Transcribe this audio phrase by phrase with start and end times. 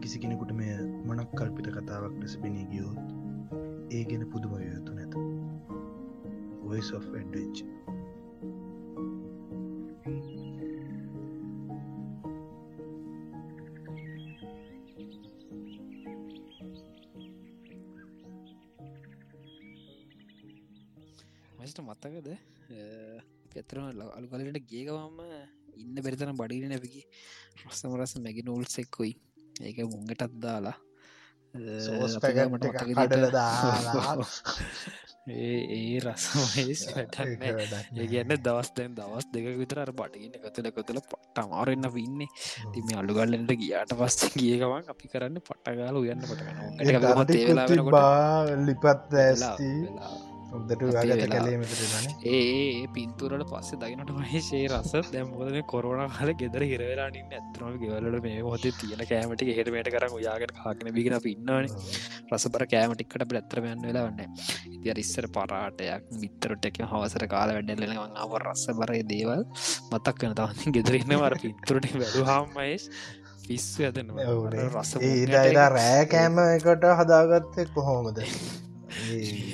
[0.00, 3.00] යම් කිසි කෙනෙකුට මේ මනක් කල්පිත කතාවක් ලෙස පෙනී ගියෝත්
[3.92, 5.12] ඒ ගැන පුදුම යුතු නැත.
[6.64, 7.68] Voice of Adventure.
[21.60, 22.28] මට මත්තකද
[23.52, 23.84] පෙතරම
[24.16, 25.18] අලු කලට ගේකවම
[25.76, 27.02] ඉන්න බෙරිතන බඩින නැපිකි
[27.66, 29.12] රස්සම රස මැගි නූල්ස් එක්කොයි
[29.60, 30.78] ඒක මුංගටත් දාලා.
[35.30, 37.42] ඒ ඒ රසමස් වැටන්න
[37.96, 38.72] ඒ කියන්න දවස්
[39.34, 42.28] දෙක විතර බටගන්න එකතුල කොතුල පට්ට අමාරෙන්න්න පින්නේ
[42.72, 45.96] ති මේ අලුගල්ලට ගියාට පස්ස කියකවන් අපි කරන්න පට්ටගාල
[47.28, 49.70] දරටි බා ලිපත් ඇස්ති
[50.52, 51.40] අපේ ගත වෙලා.
[51.40, 54.92] කලේ මෙතරන ඒ පින්තුරට පස්සේ දකිනට මහේෂේ රස.
[55.10, 60.52] දැම් මොදන කොරුණ කාල ගෙදර හිරවෙලානින්න ඇතරම ගෙවලට මේ හොත තියෙන කෑමටි හෙටමට කර යාගෙන
[60.58, 61.68] කාගෙන බිගෙන පින්නවන
[62.30, 64.30] රසපර කෑමටික්කට පැත්තරමයන්න වෙලා වන්න
[64.70, 69.44] ඉති ඉස්සර පරාටයක් මිතරට එක හවසර කාල වැඩල්ලෙන අව රස්ස බරය දේවල්
[69.92, 72.88] මතක් කන තවන්න ගෙදරන්න වර පින්තුරට වැඩු හාමයිස්
[73.46, 74.10] පිස්සු ඇතන
[74.64, 78.20] රස ඒදයිලා රෑ කෑම එකට හදාගත්තෙ කොහොමද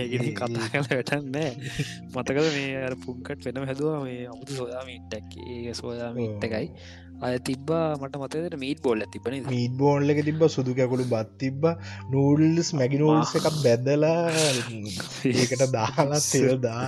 [0.00, 1.50] ඒගෙන කතා කල වැටන්නෑ
[2.12, 6.70] මතකද මේ අර පුංකට් වෙනම හැදවා මේ අමුතු සොයාමීට්ටක් ඒ සොයාමීට් එකයි
[7.18, 11.62] අය තිබ්බා මට මතකට මීට බොල්ල තිබන මීට බෝන්ල එක තිබ සුදු කැකුළු බත් තිබ්බ
[12.12, 14.18] නූල්ස් මැගිනූල්ස් එකක් බැදලා
[15.30, 16.82] ඒකට දාලා තෙල් දා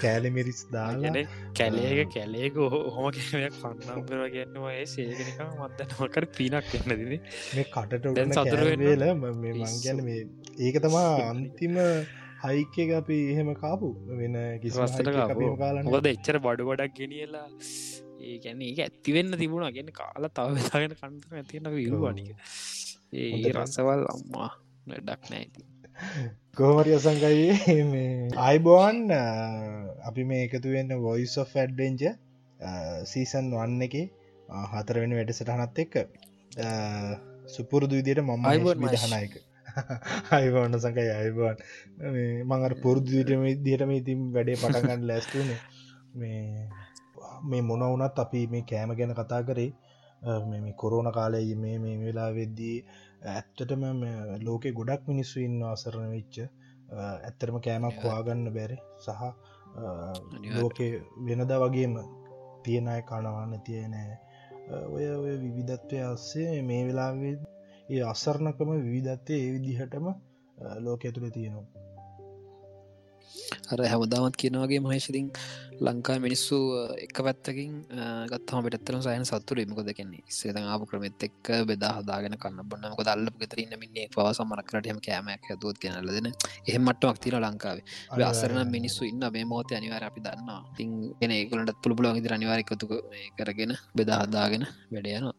[0.00, 1.02] කෑලිමිරිස් දාලා.
[1.06, 2.58] ගැන කැලේක කැලේක
[2.94, 7.14] හොම කෑමයක් කන්නම්පර කියන්නවා ඒ සේගෙනක මත්ද නොකර පිනක් එන්න දින
[7.54, 8.04] මේ කටට.
[8.34, 10.20] කෑවේල මංගැන මේ
[10.60, 11.82] ඒක තමා අන්තිම
[12.44, 17.48] හයික එක අපි එහෙම කාපු වෙන කිසි රස්සට කාලන්න මොකද එච්චර බඩු ගොඩක් ගෙනියලා
[18.20, 19.66] ඒ ගැන ඒක ඇතිවෙන්න තිබුණ.
[19.70, 22.30] ගෙන කාල තව වෙතාගෙන කන්තම ඇතියෙන විරුවනික
[23.14, 23.52] ඒ.
[23.54, 24.50] රසවල් අම්මා
[24.86, 25.68] වැඩක් නෑ ඇති
[26.56, 28.98] කෝමරිය සංකයේ මේ අයිබෝන්
[30.04, 32.02] අපි මේ එකතු වෙන්න වොයිස් of ඇඩ්වෙන්ජ
[33.06, 33.96] සීසන් වන්න එක
[34.72, 35.94] හතරවෙනි වැඩසටහනත් එක්ක.
[37.48, 38.50] සුපුරුදු විදියට මම.
[38.82, 39.38] විදහනයක
[40.30, 41.56] අයිබෝන්න සංකයි අයිබෝන්
[42.44, 45.50] මඟට පුරුදුටම දිහටම ඉතින් වැඩේ පටගන්න ලැස්තුන
[46.14, 46.40] මේ
[47.44, 49.70] මේ මොන වනත් අපි මේ කෑම ගැන කතා කරේ
[50.62, 52.76] මේ කොරෝණ කාලය මේ මේ වෙලා වෙද්දී
[53.26, 53.84] ඇත්තටම
[54.42, 56.36] ලෝකෙ ගොඩක් මිනිස්සු ඉන්න අසරණ වෙච්ච
[56.98, 59.22] ඇත්තරම කෑමක් හවාගන්න බැරි සහ
[60.54, 60.86] ලෝකෙ
[61.26, 61.94] වෙනද වගේම
[62.64, 64.18] තියෙනය කනවන්න තියෙනෑ
[64.86, 67.36] ඔය ඔය විවිධත්වය අස්සේ මේ වෙලාවේ
[67.88, 70.06] ඒ අසරණකම විවිධත්වය ඒ විදිහටම
[70.78, 71.66] ලෝක ඇතුළ තියෙනවා.
[73.70, 75.26] අර හැමදාමත් කියනවාගේ මහේශතින්
[75.80, 76.56] ලංකා මිනිස්සු
[76.98, 77.72] එක පැත්තකින්
[78.32, 80.24] ගත්තම පෙටත්තන සයන සත්තුර මකොද කියන්නේ?
[80.30, 85.78] සේද ආපු ක්‍රමෙත් එක් බෙදා හදාගෙන කන්න බොන්නම දල්ල ගෙතරන්න මින්නේ පවස මනකරටම කෑමයක් ඇතුවත්
[85.78, 86.28] කියනලදන
[86.66, 87.84] එහෙමට මක්තින ලංකාවේ.
[88.30, 90.90] අසරන මිනිස්සු ඉන්න මේ මොහත අනිවාර අපි දන්න තින්
[91.20, 92.86] ගෙන ඒකලට පුළුපුලන් ඉදිර අනිවාරකතු
[93.38, 95.34] කරගෙන බෙදාහදාගෙන වැඩයනවා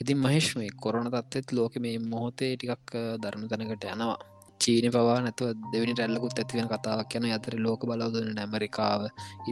[0.00, 4.18] ඉතින් මහිෂ් මේ කොරන තත්වත් ලෝක මේ මොහොතේ ටිකක් දරණු තැනකට යනවා
[4.64, 9.02] චීන පවා නැතුව දෙවනි රැල්ලකුත් ඇතිවෙන කතාවක් යන අතර ලෝක බලවදන ඇමරිකාව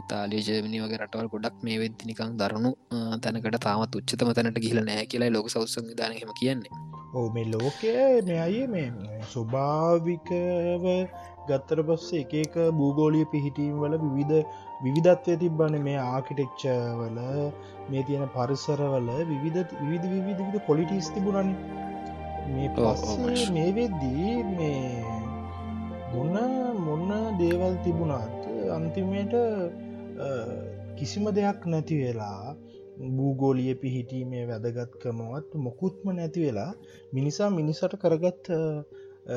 [0.00, 5.04] ඉතාලිය ජර්මනි වගේ රටවල් ගොඩක් මේ වෙද්දිනිකං දරුණු අ, තැනකට තාමත් උච්චතම තැනට ගිහිල නෑ
[5.06, 6.72] කියලා ලෝක සෞසං දානහෙම කියන්නේ.
[7.14, 7.92] ඕ මේ ලෝකය
[8.26, 8.88] මේ අයේ මේ
[9.32, 10.86] ස්වභාවිකව
[11.48, 14.46] ගත්තර පස්සේ එක එක භූගෝලිය පිහිටීම් වල විවිධ
[14.84, 16.62] විවිධත්වය තිබ්බන මේ ආකිටෙක්්ච
[17.00, 17.18] වල
[17.90, 21.54] මේ තියෙන පරිසරවල විවිධ විවිධ විවිධ විධ පොලිටිස් තිබුණනි.
[22.46, 23.50] මේ පස්සේ.
[23.52, 25.04] මේ වෙද්දී මේ
[26.12, 26.36] මොන්න
[26.80, 29.34] මොන්න දේවල් තිබුණත් අන්තිමයට
[30.96, 32.56] කිසිම දෙයක් නැති වෙලා
[33.10, 36.70] භූගෝලිය පිහිටීමේ වැදගත්කමවත් මොකුත්ම නැති වෙලා
[37.12, 38.52] මිනිසා මිනිසට කරගත්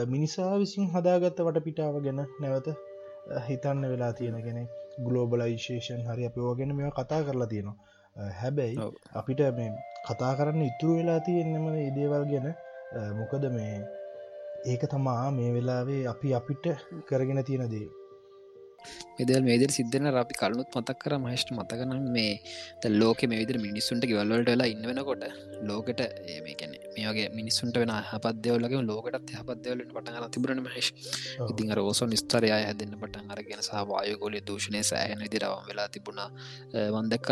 [0.07, 2.67] මිනිසා විසින් හදාගත්ත වට පිටාව ගැන නැවත
[3.47, 4.63] හිතන්න වෙලා තියෙන කෙනෙ
[4.99, 8.75] ගලෝබලයිශේෂන් හරි අප ඕගෙන මෙ කතා කරලා තියෙනවා හැබැයි.
[9.13, 9.71] අපිට මේ
[10.07, 12.47] කතා කරන්න ඉතුරු වෙලා තියෙන්නෙම ඉදේවල් ගැන
[12.91, 13.75] මොකද මේ
[14.65, 16.65] ඒක තමා මේ වෙලාවේ අපි අපිට
[17.07, 17.87] කරගෙන තියෙන දේ.
[19.19, 22.33] මෙදල් මේදර සිද්ධන අපි කලුත් මතක් කර මහිෂ්ට මතකන මේ
[22.81, 25.23] ත ලෝක මේ විදිර මිනිස්සුන්ට ගවල්ලට වෙලා ඉන්න වෙනකොට
[25.63, 30.89] ලෝකට ඒකැන මේගේ මිනිස්සුන්ට වෙන හපදවලගේ ලෝකට හපදවලට පටගන තිබරන මහිෂ්.
[31.49, 36.29] ඉතින් රෝසෝ නිස්තරය හැදන්න පටන් අරගෙන සහ වායගොලි දූෂණය සෑහන විදිරවම් වෙලා තිබුණා.
[36.95, 37.29] වන්දක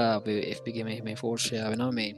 [0.57, 2.09] FPගේ මේ ෆෝර්ෂය වෙන මේ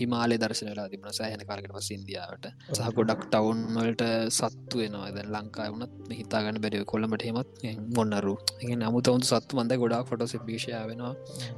[0.00, 2.46] හිමාලේ දර්ශනලා තිබුණ සෑහන කාරකට පස ඉන්දියාවට.
[2.70, 5.10] සහ ගොඩක් ටවුන්වලට සත්තු වෙනවා.
[5.16, 7.50] දැන් ලංකා වනත් හිතාගන්න බැරි කොළඹට හෙමත්
[7.96, 11.14] මොන්නරු නමුතවුන් සත්තු මන්ද ගොඩක් ෆොටෝ පිෂය වෙනවා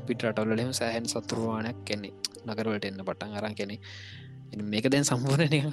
[0.07, 2.11] පිටරටවලම සෑහන් සතුරවානයක් කෙනෙ
[2.47, 3.79] නගරවලට එන්න පටන් අරන් කෙනෙ
[4.65, 5.73] මේක දැන් සම්පූර්ණ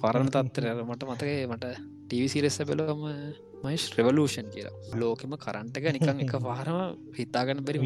[0.00, 1.72] පරණ තත්තර මට මතකේ මට
[2.04, 3.00] ටීවිසිරෙස්ස පෙලොම
[3.64, 4.74] මයිස් රෙවලූෂන් කියලා.
[4.94, 6.78] ලෝකෙම කරන්ටක නිකං එක පාරම
[7.18, 7.78] හිතාගන්න බැරි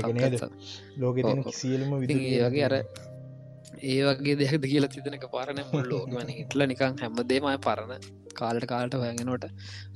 [0.00, 0.42] එක නේද?
[0.96, 2.74] ලෝක සියලම විදි වගේ අර
[3.82, 5.58] ඒ වගේ දෙයක්ද කියලා තිතනක පාරන
[5.90, 8.02] ලෝකවන හිටල නිකං හැම්මදේමය පරණ.
[8.38, 9.44] කාලට කාලට හොයගෙනට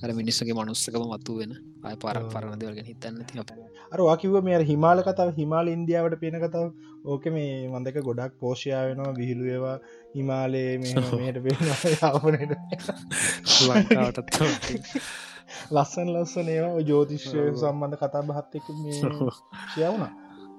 [0.02, 1.52] අර මිනිස්සගේ මනුස්සකම මත්තු වෙන
[1.84, 3.50] අය පරක් පරණ දෙවල්ගෙන හිතන්න ති අප.
[3.92, 6.66] අර වාකිව මේ හිමාල කතාව හිමාල ඉන්දියාවට පේන කතාව.
[7.04, 9.76] ඕක මේ මන්දක ගොඩක් පෝෂයා වෙනවා විහිලු ඒවා
[10.14, 11.60] හිමාලයේ මේට පේන
[13.68, 14.28] ලංකාවටත්
[15.70, 16.82] ලස්සන් ලස්සන ඒවා.
[16.90, 18.66] ජෝතිශ්‍ය සම්බන්ධ කතා බහත්තක
[19.74, 20.12] කියවුණා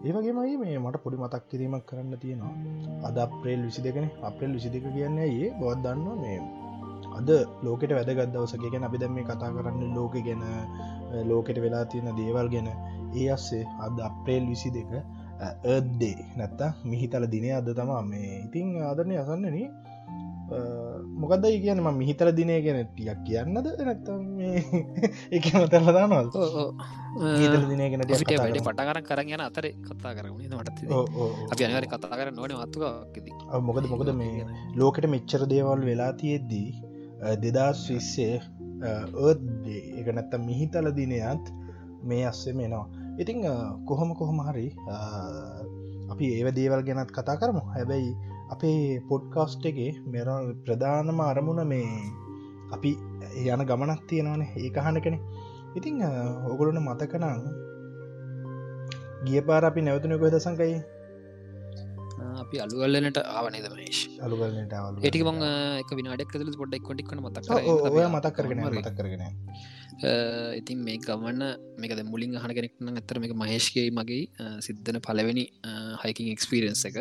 [0.03, 2.55] ඒවගේමයි මේ මට පොඩි මතක් කිරීමක් කරන්න තියෙනවා.
[3.07, 6.39] අද අප්‍රේල් විසි දෙකන අප්‍රේල් විසි දෙක කියන්නේ ඒ බොත් දන්න මේ
[7.17, 7.29] අද
[7.63, 10.43] ලෝකට වැදගත්දවසක ගැන අපි දැම මේ කතා කරන්න ලෝක ගැන
[11.29, 12.69] ලෝකෙට වෙලා තියෙන දේවල් ගැන.
[13.13, 14.91] ඒ අස්සේ අද අප්‍රේල් විසි දෙක
[15.65, 18.31] ඒදේ නැත්තා මිහිතල දිනය අද තමා මේ.
[18.45, 19.57] ඉතිං ආදරණය අසන්නන.
[21.15, 23.67] මොකදයි කියනම මිහිතල දිනය ගැන ටියක් කියන්නද?
[23.79, 24.23] නැත්තම්
[25.31, 26.27] එක මතල්ලදානවල්
[27.69, 30.79] දිනය ගැන වැඩ පටකර කරන්න යන අතර කතා කරන මට
[31.51, 32.83] අපි අනිවර කතා කර නොන මත්තුක
[33.61, 36.69] මොකද මොකද මේ ලෝකට මෙච්චර දේවල් වෙලා තියෙද්දී
[37.39, 38.41] දෙදස් විස්සේ
[38.83, 41.53] ඒත්දේ එක නැත්ත මිහිතල දිනයත්
[42.03, 42.85] මේ අස්සේ මෙනවා
[43.19, 43.45] ඉතිං
[43.85, 44.67] කොහොම කොහොම හරි
[46.13, 47.63] අපි ඒව දේවල් ගැනත් කතා කරමු.
[47.75, 48.11] හැබැයි
[48.53, 48.79] අපේ
[49.09, 50.27] පොඩ්කාස්ට් එකේ මෙර
[50.65, 51.87] ප්‍රධානම අරමුණ මේ
[52.75, 52.91] අපි
[53.45, 54.49] යන ගමනක් තියෙනවනේ.
[54.65, 55.19] ඒකහන කෙනෙ
[55.77, 56.01] ඉතිං
[56.51, 57.45] ඔගොලන මතකනං
[59.25, 60.75] ගිය පාර අපි නැවතුන කොද සංකයි?
[62.45, 64.75] අපි අලුගල්ලනට ආවනේද මේශ් අලුගල්ලට
[65.05, 65.47] ඒටික මං
[65.83, 67.61] එක විනාඩක් කදල පොඩ්ඩක් කොටික්න මතක්
[68.09, 69.23] මතක් කරගෙන මතක් කරගෙන
[70.59, 71.41] ඉතින් මේ ගමන්න
[71.81, 74.23] මේකද මුලින් අහන කෙනෙක්න ඇතර මේ මහේෂ්කයි මගේ
[74.65, 75.45] සිද්ධන පලවෙනි
[76.03, 76.97] හයිකින් එක්ස්පිරන්ස් එක.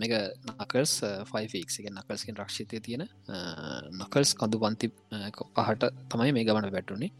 [0.00, 0.14] මේක
[0.52, 0.92] නකල්ස්
[1.30, 3.04] ෆයිෆික් එක නකල්ස්කින් රක්ෂිතය තියෙන
[4.00, 4.88] නකල්ස් කඳු පන්ති
[5.58, 7.10] පහට තමයි මේ ගමන වැටුනේ.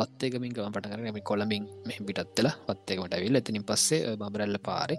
[0.00, 4.98] වත්තේකමින් ගම පට කරම කොළමින් මෙහ පිටත්වෙලා වත්තේකමට ඇවිල් ඇතිනින් පස්සේ බබරැල්ල පාරි.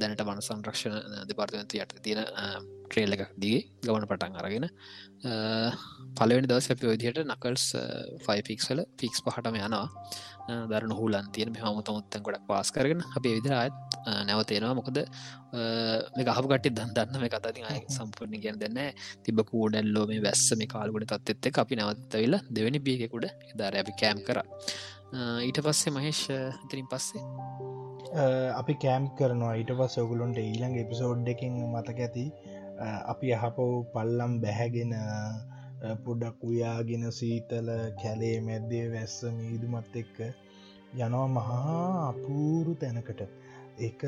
[0.00, 5.70] දැනට වන සංරක්ෂණ දෙපාර්තමන්තු යට තියෙන uh, ට්‍රේල් එකක් දී ගවන පටන් අරගෙන uh,
[6.18, 7.64] පලවෙනි දවස අපි විදිහට නකල්ස්
[8.26, 9.86] ෆයිෆික්සල ෆික්ස් පහටම යනවා.
[10.42, 13.76] Uh, දරන හුලන් තියෙන හමුත මුත්තන් ගොඩක් පාස් කරගෙන අපේ විදිර අයත්
[14.28, 18.80] නැවතේනවා මොකද මේ ගහපු කටි දන් දන්න මේ කතාති අය සම්පූර්ණ ගැන දෙන්න
[19.24, 24.40] තිබ කූඩැල්ලෝ මේ වැස්ස මේ කාල්ගොඩ තත්ත්ත අපි නවත්තවෙල්ල දෙවැනි බියකුඩ එදාර අපි කෑම් කර.
[25.12, 27.22] ඊට පස්සේ මහේෂ් ඉතිරින් පස්සේ.
[28.54, 29.54] අපි කෑම් කරනවා.
[29.60, 32.24] ඊට පස් ඔගුලොන්ට ඊළඟ එපිසෝඩ් එකින් මතක ඇති.
[33.06, 34.94] අපි අහපව් පල්ලම් බැහැගෙන
[36.04, 37.68] පොඩක් උයාගෙන සීතල
[38.00, 40.18] කැලේ මැද්දේ වැස්ස මීදුමත් එක්ක
[40.96, 43.22] යනවා මහා අපූරු තැනකට.
[43.80, 44.00] එක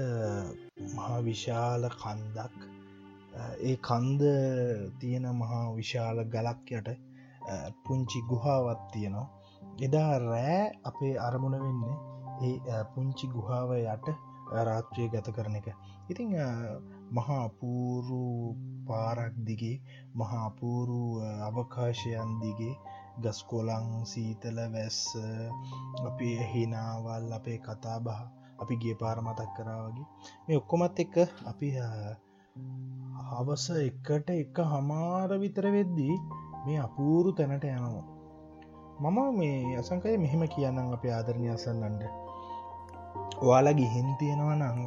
[0.97, 2.59] මහා විශාල කන්දක්.
[3.63, 4.23] ඒ කන්ද
[5.01, 6.93] තියෙන මහා විශාල ගලක් යට
[7.85, 9.29] පුංචි ගුහාවත් තියෙනවා.
[9.83, 11.97] එදා රෑ අපේ අරමුණ වෙන්නේ
[12.43, 14.07] ඒ පුංචි ගුහාව යට
[14.63, 15.69] රාත්‍රය ගත කරන එක.
[16.11, 16.31] ඉතිං
[17.11, 18.23] මහාපූරු
[18.87, 19.83] පාරක් දිගේ
[20.15, 21.01] මහාපූරු
[21.49, 22.75] අවකාශයන් දිගේ
[23.21, 25.01] ගස්කොලං සීතල වැස්ස
[26.05, 28.21] අපි හිනාවල් අපේ කතා බහ
[28.59, 30.07] අපි ගිය පාර මතක් කරා වගේ.
[30.47, 31.69] මේ ඔක්කොමත් එක්ක අපි
[33.29, 36.15] හවස එකට එක හමාර විතර වෙද්දී
[36.65, 38.14] මේ අපූරු තැනට යනවා.
[38.95, 42.03] මම මේ අසංකය මෙහෙම කියන්නම් අප ආදරණය අසන්නන්ට.
[43.43, 44.79] ඔයාලා ගිහින් තියෙනවා නං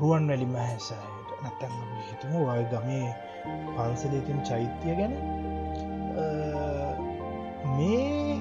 [0.00, 1.28] රුවන් වැලි මහැසායට.
[1.42, 1.74] නැත්තැන්
[2.06, 3.10] හිතම වය ගමේ
[3.74, 5.14] පන්සලේතින් චෛත්‍යය ගැන.
[7.68, 8.34] මේ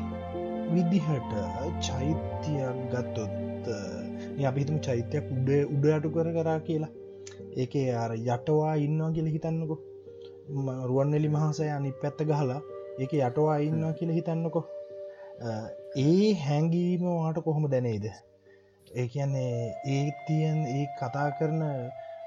[0.74, 1.36] විදිහට
[1.88, 3.69] චෛත්‍යයක් ගත්තොත්
[4.50, 6.91] අපිතුම චෛත්‍යයක් උඩ උඩටු කර කරා කියලා.
[7.55, 9.77] ඒක අර යටවා ඉන්නවා කියල හිතන්නකො.
[10.89, 12.60] රුවන්වෙලි මහසය අනි පැත්ත ගහලා
[12.98, 14.62] ඒක යටවා ඉන්නවා කියල හිතන්නකො.
[15.98, 18.06] ඒ හැංගීම වාට කොහොම දැනේද
[18.88, 21.62] ඒ කියන්නේ ඒ තියන් ඒ කතා කරන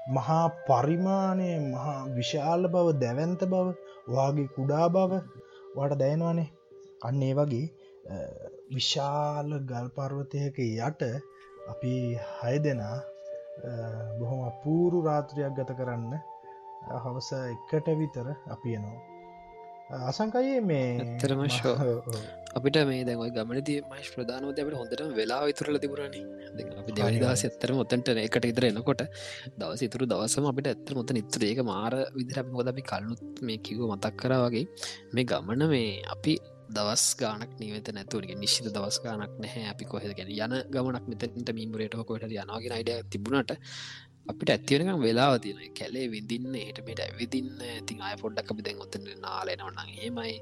[0.09, 3.67] මහා පරිමාණය මහා විශාල බව දැවන්ත බව
[4.09, 5.21] වාගේ කුඩා බව
[5.75, 6.49] වාට දැයනවානේ
[7.01, 7.65] අන්න ඒ වගේ
[8.71, 11.01] විශාල ගල් පර්වතයක යට
[11.69, 11.93] අපි
[12.33, 12.97] හය දෙනා
[14.19, 16.19] බොහොම අපූරු රාත්‍රයක් ගත කරන්න
[16.97, 19.10] හවස එකට විතර අපි එනවා
[19.91, 21.73] අසංකයේ මේ ඇත්තරම ශෝ
[22.51, 26.15] අපිට මේ දැන්යි ගමනති මශ ප්‍රධානව දැට හොඳට වෙලා විතුරල තිබුරණ
[26.81, 29.03] අපි දෙවනි දවස ඇත්තර මොතන්ට එකට ඉදර එනකොට
[29.57, 33.83] දවස ඉතුරු දවසම අපිට ඇත්තර මොත නිතර ඒක මාර විදිර මොද අපි කල්ලුත් මේ කිව
[33.89, 34.65] මතක් කර වගේ
[35.13, 36.35] මේ ගමන මේ අපි
[36.69, 39.65] දවස් ගානක් නීවත නැතුවගේ නිශ්ිත දවස් ගානක් නැහැ.
[39.73, 43.51] අපි කොහෙ ගැන යන ගමනක් මෙතට මීමරයට කොට යනවාගෙන අයිඩ තිබුණට
[44.29, 47.49] අපිට ඇතිවෙනකම් වෙලාව තියෙන කැලේ විඳින්න එහටමට ඇවිදින්න.
[47.79, 50.33] ඉතින් අය පොඩ්ඩක් අපි දැන් ඔත්තන නාලෙනවන්න ඒමයි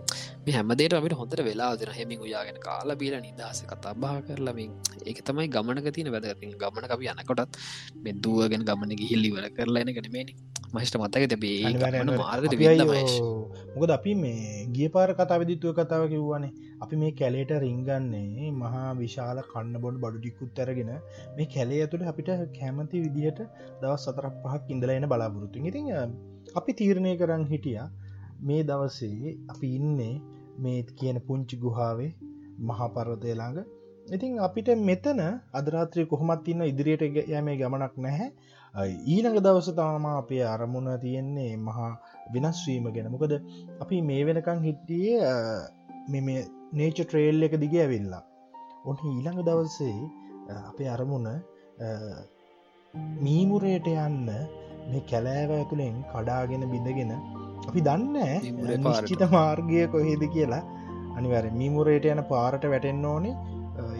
[0.45, 4.71] මේ හැමදේට අපිට හොඳට වෙලා දෙන හෙමින් උයාගෙන කාලා බීල නිදහස කතාබා කරලමින්
[5.09, 6.53] ඒක තමයි ගමනක තියෙන වැදගති.
[6.63, 7.59] ගමන අපි යනකොටත්
[8.05, 10.33] මෙදුවගෙන ගමන ගිහිල්ලිවල කරලා එන කනමේනි
[10.73, 11.59] මහිෂ්ට මතක තැබේ
[13.73, 16.51] මොකද අපි මේ ගිය පාර කතා විදිත්තුව කතාව කිව්වනේ.
[16.83, 20.91] අපි මේ කැලේට රිංගන්නේ මහා විශාල කන්න බොඩ බඩුටිකුත් ඇරගෙන
[21.37, 23.39] මේ කැලේ ඇතුළ අපිට කැමති විදිහට
[23.81, 25.89] දවස් සතරක් පහක් ඉඳලා එන බලාපොරොත්තු ඉතින්
[26.59, 27.79] අපි තීරණය කරන්න හිටිය
[28.41, 30.13] මේ දවසේ අපි ඉන්නේ
[30.63, 32.11] මේ කියන පුංචි ගුහාවේ
[32.69, 33.59] මහාපරවතය ළඟ.
[34.07, 35.19] ඉතින් අපිට මෙතන
[35.59, 38.29] අදරාත්‍රය කොහොමත් ඉන්න ඉදිරියට යමේ ගමනක් නැහැ
[38.75, 41.91] ඊළඟ දවස තාම අපේ අරමුණ තියෙන්නේ මහා
[42.33, 43.11] වෙනස්වීම ගැන.
[43.13, 43.33] මොකද
[43.83, 45.19] අපි මේ වෙනකං හිටියේ
[46.27, 46.35] මෙ
[46.79, 48.23] නේච ට්‍රේල් එක දිග ඇවිල්ලා.
[48.87, 49.99] ඔන්න ඊළඟ දවස්සේ
[50.69, 51.27] අපේ අරමුණ
[53.25, 54.27] මීමුරයට යන්න
[54.91, 57.13] මේ කැලෑව ඇතුළෙන් කඩාගෙන බිඳගෙන
[57.69, 60.63] අපි දන්න පාශ්චිත මාර්ගය කොහෙද කියලා.
[61.17, 63.35] අනිවර මීමුරයට යන පාරට වැටෙන්න ඕනේ.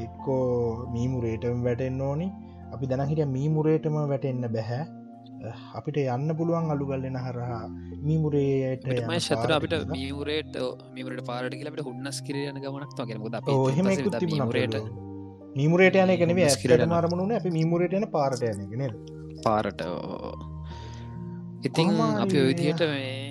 [0.06, 0.46] එක්කෝ
[0.94, 2.28] මීමුරේටම වැටෙන්න ඕනි
[2.70, 4.82] අපි දැනහිට මීමුරේටම වැටෙන්න බැහැ.
[5.74, 7.60] අපිට යන්න පුළුවන් අලුගල්ලෙන හරහා
[8.04, 8.88] මීමුරේයට
[9.20, 10.56] ශතර අපිට මීමුරේට
[10.96, 12.92] මීමරට පාරට කියලට හුන්නස් කිරයන ගමනක්
[13.78, 13.88] හෙම
[14.28, 14.76] මීමුරේට
[15.56, 19.00] මීමුරේට යන එකනෙේ ඇස්කට මරමුණ අපි මීමුරට යන පාරට යනගෙන
[19.46, 19.82] පාරට
[21.64, 21.96] ඉතිං
[22.26, 23.29] අපි විදිහට මේ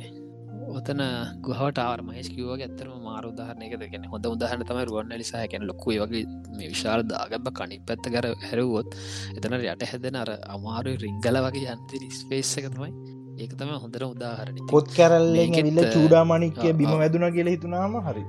[0.69, 1.01] ඔතන
[1.47, 6.25] ගහට ආර්මයිස් කිව ඇත්තරම මාර උදාහරනයක දෙගෙන හොඳ උදාහන තම රුවන් ලිසා හැකැන ලොක්කුව වගේ
[6.57, 8.99] මේ විශාල දාගබ කනි පැත්ත කර හැරුවොත්
[9.37, 14.61] එතන යට හැදෙන අර අමාරු රිංගල වගේ යන්ති ස්පේස්සක තමයි ඒක තම හොඳර උදාහරණ.
[14.75, 18.25] පොත් කැරල්ලෙන් ඇවිල්ල චූඩාමනික්කය බිම වැදුන කියල හිතුනාම හරි.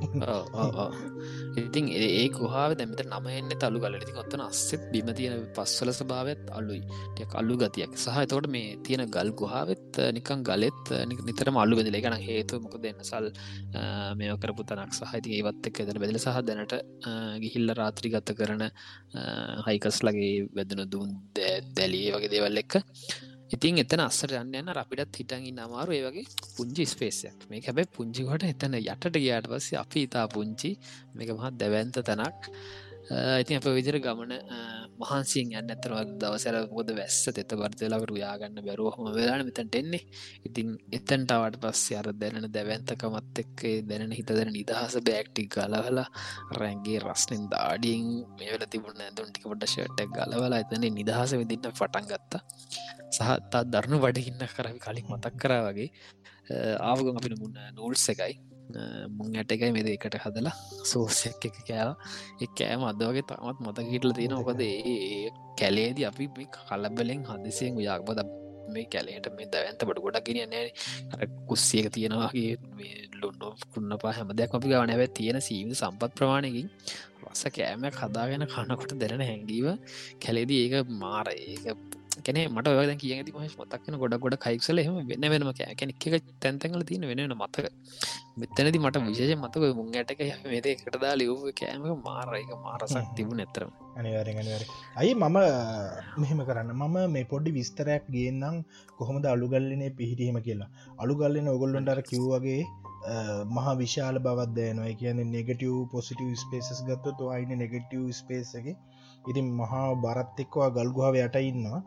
[1.60, 6.82] ඉතින් ඒ කොහාව දැමත නම එන්න තලු කලති ඔත්තන අස්සෙත් බිම තියෙන පස්වල ස්භාවත් අල්ලුයි
[6.90, 7.94] ටිය අල්ලු ගතියක්.
[8.04, 10.84] සහ තෝට මේ තියෙන ගල් ගොහාවත් නිකං ගලෙත්
[11.30, 13.28] නිතර මල්ලු වෙදල එකන හේතු මොක දෙන්න සල්
[14.20, 16.76] මේ කරපු තනක් සහහිති ඒවත් එක් එදන බෙදල සහ දැනට
[17.44, 18.64] ගිහිල්ල රාත්‍රි ගත්ත කරන
[19.68, 21.10] හයිකස් ලගේ වැදන දුන්
[21.78, 22.76] දැලිය වගේ දේවල් එක්ක
[23.50, 25.96] ඉතින් එතන අස්සර යන්න යන්න අපිටත් හිටගින් අමාරු.
[25.96, 26.26] ඒ වගේ
[26.58, 30.72] පුංචි ස්පේසයක් මේ හැබැ පුංචිකොට එතන යටට ගියාට පස්සේ අපි ඉතා පුංචි
[31.16, 32.50] මේක මහත් දැවන්ත තැනක්.
[33.10, 38.60] Uh, ඉතින් අප විදිර ගමන uh, මහන්සියෙන් යන්න ඇතර දවසර මොද වැස්ස තෙත බර්තලාකට යාගන්න
[38.68, 40.04] බැරුවහම වෙලාන මෙතැන්ට එන්නේ.
[40.46, 46.06] ඉතින් එතැන්ටවට පස්සේ අර දැනෙන දැවන්තකමත් එක්ක දැනෙන හිත දැන නිදහස බෑක්ටි ගලවලා
[46.60, 52.44] රැන්ගේ රස්නෙන් දාඩියෙන් මේවල තිබුණ ඇතුන්ටික පොඩ ෂටක් ගලවලා එතන නිදහස විදින්න පටන් ගත්තා.
[53.10, 55.90] සහත්තා දරණු වඩිහින්න කරවි කලින් මතක් කරා වගේ
[56.54, 58.38] uh, ආවගම අපිට මුන්න නූල්ස් එකයි
[59.18, 61.96] මුං ඇට එකයි මෙද එකට හදලා සෝසයක් එක කෑව.
[62.44, 68.22] එක් කෑම අදවගේ තමත් මතකිටල තියෙන ඔකද ඒ කැලේද අපි කලබලෙන් හදිසියෙන් යාක්බද
[68.74, 70.70] මේ කැලේට මේ දැවන්ත බඩ ගොඩක් ගෙන නෑ.
[71.50, 72.52] කුස්සියක තියෙනවාගේ
[73.22, 76.68] ලොන්නු කුන්න පා හැමදයක් අපි ගවන ඇැ තියෙන සීම සම්පත් ප්‍රමාණයකින්
[77.24, 79.68] රස කෑමයක් හදාගෙන කනකොට දැන හැඟීව
[80.24, 85.28] කැලේදී ඒක මාර ඒක කැන මට ඔය කිය ති මතක්න ගොඩ ගොඩ කයික්සල එහම වෙන්න
[85.34, 87.66] වෙනම කැන එක තැන්තැඟල තියෙන වෙන මතක
[88.38, 93.72] මෙතනති මට විශේෂ මතක මුං ඇටක මේද එකටදා ලියව් කෑම මාරයක මාරසක් තිබු නැතරම
[94.96, 95.40] අයි මම
[96.18, 98.62] මෙහෙම කරන්න මම මේ පොඩි විස්තරයක් ගේන්නම්
[98.98, 102.62] කොහොමද අලුගල්ලනේ පිහිටීම කියලා අලුගල්ලන ඔගොල්ලොන්ටර කිව්වගේ
[103.50, 108.76] මහා විශාල බවත්දයනවා කියන නෙගටව පොසිටව ස්පේසස් ගත්තොත් අයින නෙගටව ස්පේසගේ
[109.30, 111.80] ඉතින් මහා බරත් එක්වා ගල්ගුහාව යට ඉන්නවා.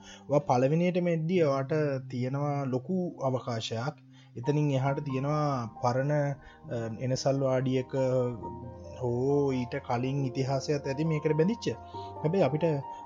[0.48, 1.74] පලවෙනියට මෙද්දී වාට
[2.08, 3.96] තියෙනවා ලොකු අවකාශයක්.
[4.36, 6.12] එතනින් එහාට තියෙනවා පරණ
[7.04, 7.92] එනසල් වාඩියක
[8.98, 11.66] හෝ ඊට කලින් ඉතිහාසයක් ඇති මේකට බැඳිච්ච.
[12.20, 12.64] හැබැයි අපිට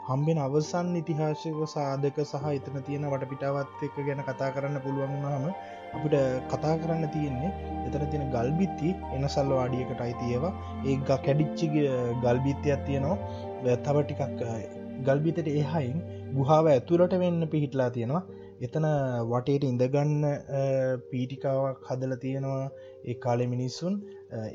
[0.09, 5.45] හම්බෙන අවසන් ඉතිහාසක සාධක සහ එතන තියෙන වට පිටාවත් එක ගැන කතා කරන්න පුළුවන් වුණාම
[5.93, 6.17] අපිට
[6.47, 7.51] කතා කරන්න තියෙන්නේ
[7.87, 10.53] එතන තියෙන ගල්බිත්ති එනසල්ල වාඩියකට අයිතියවා
[10.85, 11.67] ඒ කැඩිච්චි
[12.23, 13.19] ගල්බිත්තියක් තියෙනවා.
[13.65, 14.43] තව ටිකක්
[15.07, 15.99] ගල්බිතට එහයින්
[16.35, 18.25] ගුහාාව ඇතුළට වෙන්න පිහිටලා තියෙනවා.
[18.67, 18.87] එතන
[19.31, 20.23] වටේට ඉඳගන්න
[21.11, 22.71] පීටිකාවක් හදල තියෙනවා
[23.05, 23.97] ඒ කාලෙ මිනිස්සුන්.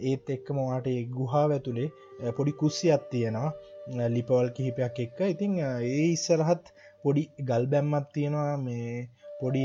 [0.09, 1.89] ඒත් එක්කම වාට ගුහා ඇතුළේ
[2.37, 3.51] පොඩි කුස්සියක් තියෙනවා.
[4.09, 5.19] ලිපවල් කිහිපයක් එක්ක.
[5.27, 8.57] ඉතිං ඒ ඉස්සරහත් පොඩි ගල් බැම්මත් තියෙනවා.
[8.57, 9.09] මේ
[9.41, 9.63] පොඩි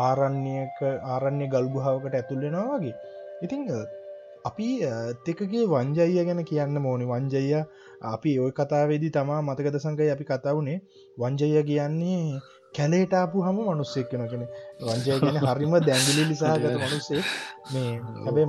[0.00, 2.96] ආරණ්‍යක ආරණ්‍ය ගල්ගුහාාවකට ඇතුල්ලෙනවා වගේ.
[3.42, 3.62] ඉතිං
[4.44, 4.68] අපි
[5.24, 7.62] තෙකගේ වංජය ගැන කියන්න මෝනි වංජය
[8.06, 10.78] අපි ඔය කතාවේදි තමා මතකද සංකයි අපි කතාවනේ
[11.18, 12.22] වංජය කියන්නේ
[12.74, 14.44] කැලේටාපු හම මනුස්සෙක් කෙන කෙන
[14.82, 17.22] වංජය ගැන හරිම දැංගිලි ලිසාගත මනුස්සේ
[17.68, 18.46] මේ හැබේ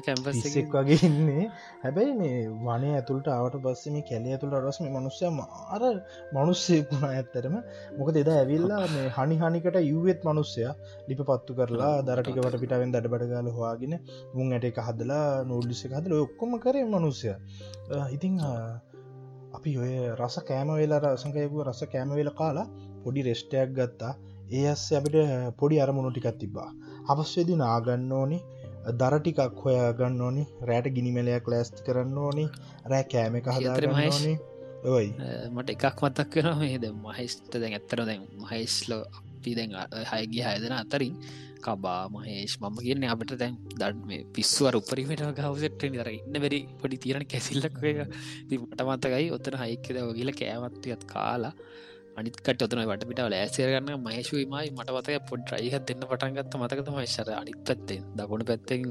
[0.00, 0.74] කැම්පස් එක්.
[0.74, 1.44] වගේ ඉන්නේ.
[1.84, 5.82] හැබැයි මේ වනේ ඇතුළට ආවට පස්සේ මේ කැලේ ඇතුළ රස්ම මනුස්්‍යය මාර
[6.32, 7.56] මනුස්සෙක් වුණ ඇත්තරම
[7.98, 10.68] මොක දෙද ඇවිල්ලා මේ හනි හනිකට යුවත් මනුස්සය
[11.08, 13.98] ලිප පත්තු කරලා දරටිකට පිටාවෙන් දඩ බඩගල හවාගෙන
[14.34, 17.34] මුන් ඇට එක හදලා නෝඩිසි හදල ඔක්කොම කරේ මනුස්සය.
[18.10, 18.36] ඉතිං
[19.56, 22.66] අපි ඔය රස කෑම වෙලා රසකයපු රස කෑම වෙල කාලා
[23.04, 24.12] පොඩි රෙස්ටයක් ගත්තා.
[24.56, 25.16] ඒ අස්ස අපිට
[25.60, 26.70] පොඩි අරමුණු ටිකත් තිබා
[27.12, 28.38] අපස්වෙදි නාගන්න ඕනි
[29.00, 32.44] දරටිකක් හොයා ගන්න ඕනි රෑට ගිනිමලයක් ලෑස්ති කරන්න ඕනි
[32.90, 34.34] රෑ කෑම එක හදාරම ඕනි.
[34.94, 35.08] ඔයි.
[35.54, 39.76] මට එකක් මතක් කරන මේද මහිස්ට දැන් ඇත්තර දැන් මහිස්ල අපි දැන්
[40.12, 41.14] හයගේ හයදෙන අතරින්
[41.60, 46.98] කබා මහේෂ් මම කියන්න අපට දැන් දඩ මේ පිස්සුවර උපරිමට ගවසට දර ඉන්න බැරි පොඩි
[46.98, 51.54] තිරණ කැසිල්ලක් මට මතකයි ඔත්තන හයික්කද වගේල කෑමත්තියත් කාලා
[52.16, 58.02] අනිත්කට ඔතන වටපිට ලෑසේරගන්න මහේශවීමයි මට මතක පොඩ් රයිහ දෙන්න පටන්ගත්ත මතකතම ශර අනිත් පැත්තෙන්
[58.16, 58.88] දකුණු පැත්තෙන්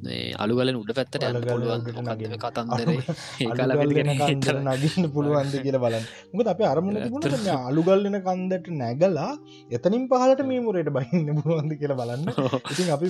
[0.00, 1.82] මේ අලුගල උඩ පැත්තට යන්න පුළුවන්
[2.42, 2.90] කතන්දර?
[3.44, 6.06] ඒකාල නගන්න පුළුවන්ද කියල බලන්න.
[6.32, 6.98] මුද අප අරමුණ
[7.70, 9.30] අලුගල්ලන කන්දට නැගලා
[9.70, 12.24] එතනින් පහලට මේ මුරයට බහින්න පුළුවන්ද කියලා බලන්න.
[12.72, 13.06] ඉතින් අපි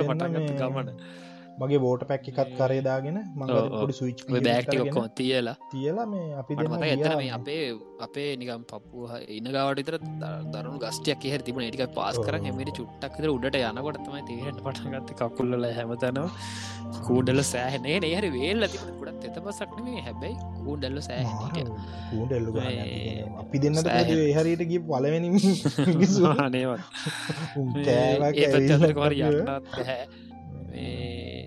[0.00, 0.88] බලන්න ගමන
[1.58, 5.56] මගේ බෝට පැක් එකත් කරේදාගෙන මඟ සුච් බෑක්ටි ඔක්කොම තියලා.
[5.72, 7.64] තියලා මේ අපි මත එතන මේ අපේ
[8.00, 9.96] අපේ නිකම් පපුහ ඉන්න ගවටතර
[10.52, 16.28] දරුණු ගස්ටයක් එහෙ තිබන ටික පාස් කර හෙමට චුට්ටක්තර උඩට යනකොටතමයි තියට පටගත්ත කකුල්ල හැමතනවා
[17.02, 17.98] කූඩල සෑහනේ.
[18.00, 21.28] නේහරි වේල් ඇති ගොඩත් එතපසක්නේ හැබැයි කූඩල්ල සෑහ
[22.10, 22.50] කූඩල්ලු
[23.42, 23.82] අපි දෙන්න
[24.36, 25.28] හරියට ගිය පලවෙනි
[26.50, 26.80] නේවා
[28.36, 28.46] ඒ
[28.94, 30.00] කර යන්නත් හැ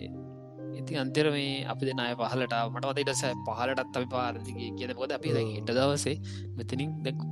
[0.91, 5.71] ඉති අන්තර මේ අපි දෙනය පහලට මට වතටස පහලටත් අපි පාරදිගේ කියද පොද අපි හිට
[5.71, 6.15] දවසේ
[6.57, 6.91] මෙතිනින්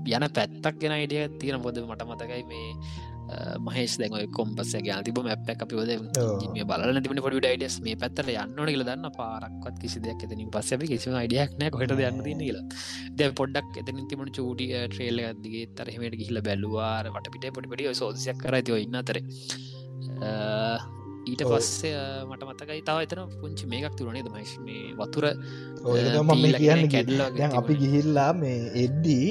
[0.09, 2.67] යන පැත්තක් ගෙන ඉඩිය තියෙන පොද මට මතකයි මේ
[3.59, 5.91] මහේස් දැන් කොම්පස යාල තිබ මැප් අපි ොද
[6.53, 9.07] මේ බලන තිබන පොඩි ඩයිඩස් මේ පැත්තට යන්නන කියල දන්න.
[9.11, 12.65] පාරක්වත් කිසි දෙයක් එතනින් පස්ස කිසි අයිඩියක් නෑ කොට යන්න තින්න කියලා.
[13.13, 18.39] දැ පොඩ්ඩක් එතනින් තිබුණ චූටි ට්‍රේල්ල දිගේ තරහෙමට ගිහිල බැලුවාර වට පිට පොඩි පඩි සෝදසයක්
[18.45, 19.19] කරඇතිව ඉන්න අතර
[21.39, 25.25] ඊට පස්සේ මට මතකයි තාව එතන පුංචි මේකක් තුරනේ දමයිශ මේ වතුර
[25.85, 26.01] ඔය
[26.57, 27.21] කියන්න කැඩල්ල
[27.53, 29.27] අපි ගිහිල්ලා මේ එද්දී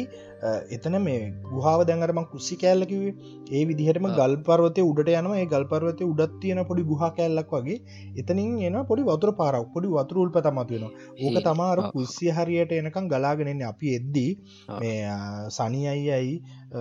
[0.69, 3.15] එතන මේ ගුහාව දැඟරම කුසි කෑල්ලකිවේ
[3.51, 5.39] ඒ විදිහටම ගල් පර්වතය උඩට යනවා.
[5.39, 7.79] ඒ ගල් පර්වතය උඩත් තියෙන පොඩි ගුහා කෑල්ලක් වගේ.
[8.17, 10.87] එතනින් එන පොඩි වතුර පාරක් පොඩි වතුරුල් පතමත් වෙන
[11.23, 14.31] ඕක තමාර කුස්සිය හරියට එනකම් ගලාගෙනන්නේ අපි එද්දී
[14.77, 15.17] මේ
[15.51, 16.37] සනි අයියයි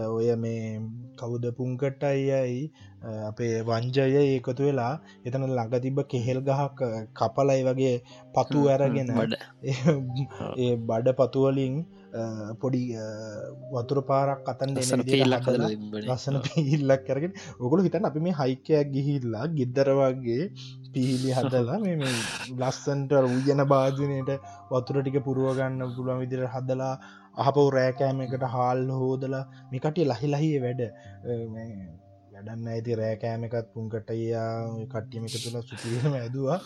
[0.09, 0.61] ඔය මේ
[1.17, 2.71] කවුද පුංකට අයියයි
[3.23, 4.93] අපේ වංජය ඒකතු වෙලා
[5.23, 6.79] එතන ළඟ තිබ කෙහෙල් ගහක්
[7.15, 7.95] කපලයි වගේ
[8.33, 9.13] පතු ඇරගෙන
[10.57, 11.75] ඒ බඩ පතුවලින්
[12.61, 12.81] පොඩි
[13.73, 14.73] වතුර පාරක් අතන්
[16.03, 20.49] ලස්සන පිහිල්ලක් කරගෙන ඔගොලු හිතන් අපි මේ හයිකයක් ගිහිල්ලා ගිද්දර වගේ
[20.93, 22.11] පිහිලි හදලා මේ
[22.55, 24.33] ලස්සන්ට උයන භාජනයට
[24.71, 26.95] වතුර ටික පුරුවගන්න පුළුවන් විදිර හදලා
[27.37, 30.81] අහපව රෑකෑම එකට හාල් හෝදලා මිකටිය ලහි ලහිය වැඩ.
[32.33, 34.49] වැඩන්න ඇති රෑකෑම එකත් පුන්කටයා
[34.91, 36.59] කට්ටියම එක තුළ සුපිරම ඇදවා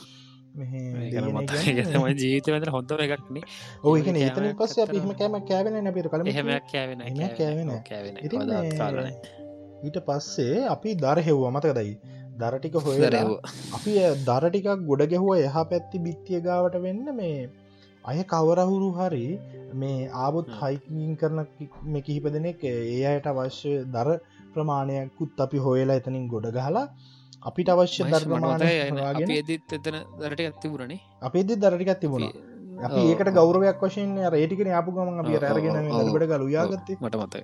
[2.02, 3.44] ම ජීවිතවද හොඳම එකක්නේ
[3.84, 8.18] ඕ එක ඒතන පස්ස අපිම කෑම කෑවෙන නැපිර කළ හෙම කෑවෙන කෑවෙන කෑවෙන
[9.84, 11.46] ඊට පස්සේ අපි දර හෙව්ව.
[11.52, 11.94] මතකදයි
[12.38, 12.98] දරටික හොය
[13.72, 13.94] අපි
[14.26, 17.40] දරටිකක් ගොඩ ගැහුව එහා පැත්ති බිත්තිය ගාවට වෙන්න මේ
[18.04, 19.26] අය කවරහුරු හරි
[19.76, 21.42] මේ ආබුත් හයිකින් කරන
[21.86, 24.10] මේ කිහිප දෙනෙක් ඒ අයට අවශ්‍ය දර
[24.54, 26.86] ප්‍රමාණයකුත් අපි හොයලා එතනින් ගොඩ ගහලා
[27.44, 28.74] අපිට අවශ්‍ය ධර්මානගේ
[29.32, 32.28] ඒදිත් එතන දරට ඇතිබුරනේ අපේදි දරටිකත් තිබුණ.
[32.80, 36.98] අපි ඒකට ගෞරවයක් වශයෙන් රේටිකන ආපු ගම අපි රෑරගෙන ට ගල යාගත්තේ.
[37.00, 37.36] මට මත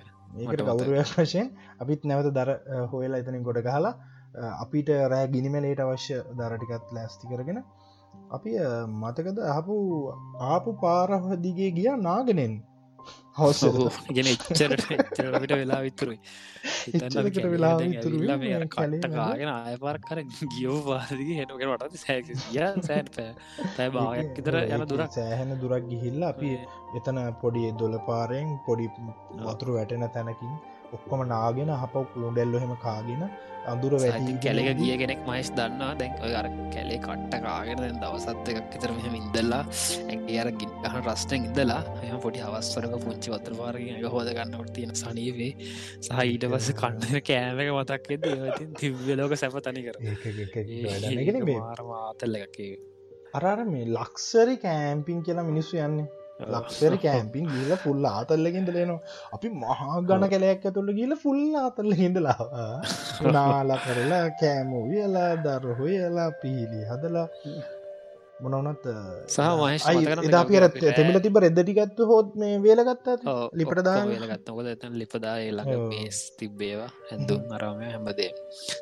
[0.42, 2.50] ඒකට ගෞරවයක් වශයෙන් අපිත් නැවත දර
[2.92, 3.94] හොයලා එතනින් ගොඩ ගහලා
[4.56, 7.60] අපිට රෑ ගිනිමලේට අවශ්‍ය දරටිකත් ලෑස්ති කරගෙන
[8.30, 8.50] අපි
[8.96, 9.76] මතකද ආපු
[10.48, 12.54] ආපු පාරහ දිගේ ගිය නාගෙනෙන්
[13.38, 16.18] හවස ගෙන එච්චරට එච්චරට වෙලා විතුරුයි
[16.90, 17.74] එච්චරකට වෙලා
[18.66, 22.38] කට්ටකාගෙන ආයපාර කර ගියෝ පාදිගේ හෙනගෙන වටත් සෑ
[22.80, 23.28] සෑන් පෑ
[23.76, 26.50] තැ භාගයක් විතර යන දුරක් සෑහෙන දුරක් ගිහිල්ල අපි
[26.94, 28.90] එතන පොඩි දොල පාරෙන් පොඩි
[29.44, 30.58] වතුරු වැටෙන තැනකින්
[30.92, 33.22] ඔක්කොම නාගෙන හපක් ලුඩෙල්ල හෙම කාගෙන
[33.66, 35.92] අඳුර වැටි කැලෙක ගිය කෙනෙක් මයිස් දන්නවා.
[36.00, 39.62] දැන් ඔය අර කැලේ කට්ට කාගෙන දැන් දවසත් එකක් විතර මෙහම ඉදල්ලා
[40.06, 45.52] ඇගේ අර ගිහන රස්ටෙන් ඉදලා එම පොඩි හවස්වරක පුංචි වතරවාරගෙන එක හෝද ගන්නවට තියෙන සනීවේ
[46.02, 49.96] සහ ඊට පස කණ්ඩ කෑමක මතක්කෙද ඒවතින් තිව්වලෝක සැප තනි කර
[51.90, 52.72] මාතල්ල එකකේ
[53.34, 56.08] අරර මේ ලක්සරි කෑම්පින් කියලා මිනිස්සු යන්නේ
[56.40, 59.00] ලක්ෂර කෑම්පින් ගීල පුල්ල ආතල්ලකින් දලේනවා
[59.32, 62.42] අපි මහා ගණ කැලයක් ඇතුළ ගීල පුල්ල අතල්ල හිඳලා
[63.34, 67.26] නාල කරලා කෑමෝ වියලා දරහොයලා පීලි හදලා
[68.40, 68.84] මොනවනත්
[69.26, 69.38] සහ
[70.40, 73.16] අපි අපිට- තෙමිල තිබ රෙද්දටිගත්තු හොත් මේ වේලගත්තා
[73.52, 75.70] ලිපට දා ගත්තකොද ඇතන් ලිපදා එල්ලඟ.
[75.90, 76.90] මේස් තිබ්බේවා.
[77.12, 78.30] ඇඳුම් අරමය හැමදේ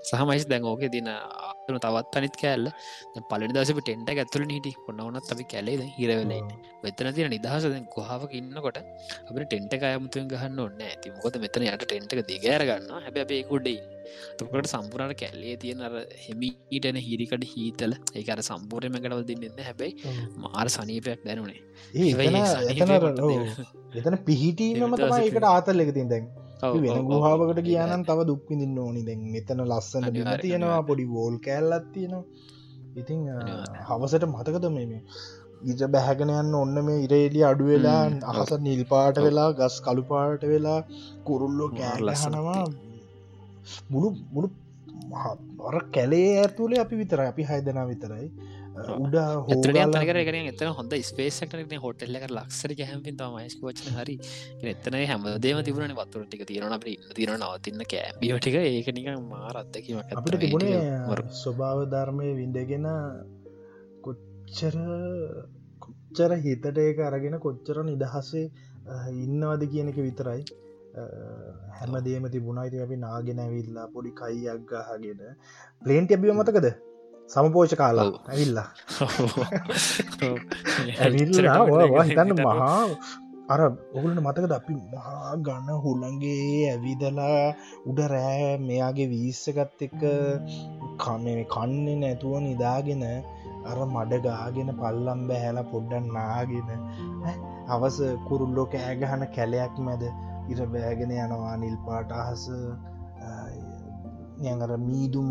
[0.08, 2.66] සහමයිස් දැන් ඕක දින ආතන තවත් අනිත් කෑල්ල.
[3.30, 6.48] පලනි දසප ටෙන්ට ඇතුල හිටි ඔන්නවනත් අපි කැලේද හිරවෙලන්න
[6.84, 11.84] වෙතන තින නිදහස දැන් කොහාාවක ඉන්නකොට අපට ටෙන්ට අයමුතුවෙන් ගහන්න ඔන්න ඇති මොකද මෙතන යට
[11.84, 13.76] ටෙන්ටක දිගෑර ගන්න හැබැ අපේ කුඩයි
[14.38, 21.22] තකට සම්පුරට කැල්ලේ තියෙන අර හෙමිටන හිරිකට හීතල ඒකට සම්පූර්යම කටවල් දෙන්න හැබැයි මාර සනීපයක්
[21.24, 21.60] දැනුනේ
[23.94, 26.26] එතන පිහිටීමම දෙවන තමයි දවසේ එකට ආතල් එක තින් දැන්
[26.62, 27.62] වෙන ගුහාාවකට.
[27.62, 30.06] කියනම් තව දුක්විදින්න ඕනි දැන් මෙතන ලස්සන
[30.42, 30.82] තියෙනවා.
[30.82, 32.24] පොඩි වෝල් කෑල්ලත් තියෙනවා
[32.96, 33.26] ඉතිං.
[33.88, 35.02] හවසට මතකද මේ
[35.64, 38.00] ඉජ බැහැගෙන යන්න ඔන්න මේ ඉරේලිය අඩුවෙලා.
[38.24, 39.26] අහස නිල්පාට ඔව්.
[39.26, 40.80] වෙලා ගස් කළුපාට වෙලා
[41.24, 42.64] කුරුල්ලෝ කෑගහනවා
[43.90, 44.48] මුළු මුළු
[45.68, 48.28] අර කැලේ ඇතුලේ අපි විතර අපි හයදනා විතරයි.
[48.76, 49.16] උඩ
[49.96, 54.16] එකන එතන හොඳ ස්පේසක්න හොටල්ල එක ලක්සර තම මයිස්ක වචන හරි.
[54.64, 60.82] එතන හැමදේම තිබුණ වතුර ටික තිරන අප තිරන නවතින්න කෑබිටික ඒකනික මාර අත්දැකීමක් අපිට තිබුණේ
[61.40, 62.88] ස්වභාව ධර්මය විඳගෙන
[64.02, 64.78] කොච්චර
[65.80, 68.46] කොච්චර හිතට ඒක අරගෙන කොච්චර නිදහසේ
[69.16, 70.44] ඉන්නවද කියන එක විතරයි
[70.96, 71.02] අ,
[71.78, 75.20] හැමදේම තිබුණයිති අපි නාගෙන ඇවිල්ලා පොඩි කයියක් ගහගෙන
[75.82, 76.66] ප්ලේන්ට ඇබිය මතකද
[77.30, 78.10] සමපෝෂ කාලා.
[78.30, 78.68] ඇවිල්ලා.
[80.98, 82.82] ඇවිල්ලා හිතන්න මහා
[83.48, 83.60] අර
[83.94, 87.42] ඔගුලට මතකද අපි මහා ගන්න හුළන්ගේ ඇවිදලා
[87.86, 89.98] උඩ රෑ මෙයාගේ වීස්සගත් එක
[90.98, 93.04] කම කන්නේ නැතුව නිදාගෙන
[93.66, 96.68] අර මඩ ගාගෙන පල්ලම් බැහැල පොඩ්ඩන් නාගෙන
[97.68, 100.02] අවස කුරුල්ලෝ කෑගහන කැලයක් මැද
[100.50, 102.44] ඉර බෑගෙන යනවා නිල්පාට අහස
[104.44, 105.30] යඟර මීදුම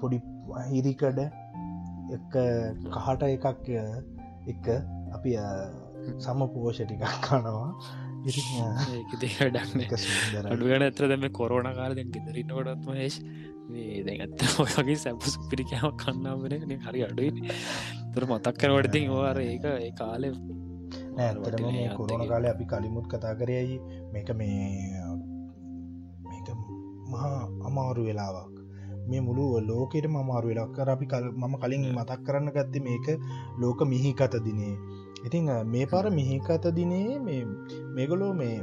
[0.00, 0.18] පොඩි
[0.68, 1.20] හිරිකඩ
[2.94, 3.46] කහට එකක්
[4.48, 4.66] එක
[5.12, 5.32] අපි
[6.18, 7.68] සම පෝෂ ටිකක් කනවා.
[10.46, 13.18] අඩුගන ඇතර දැම කොරෝණ කාල දැන් ගෙදරන්නකොටත්ම ඒශ්
[13.68, 17.30] මේ දැන් ඇත්ත ඔයගේ සැප සුපිරිකාව කන්නාවන හරි අඩුයි.
[18.12, 20.28] තුර මතක් කරවටතින් ඕර ඒක ඒ කාලෙ
[21.18, 22.30] ඇතරම මේ අත්දැකීම්.
[22.30, 23.76] කාලය අපි කලිමුත් කතා කරයයි
[24.12, 24.62] මේක මේ
[27.12, 28.52] මහා අමාරු වෙලාවක්.
[29.10, 33.06] මේ මුළු ලෝකෙට මමාරු වෙලක් කර අපි කල් මම කලින් මතක් කරන්න ගත්ත මේක
[33.62, 34.76] ලෝක මිහිකත දිනේ.
[35.26, 37.42] ඉතිං මේ පාර මිහිකත දිනේ මේ
[37.96, 38.56] මේගොලෝ මේ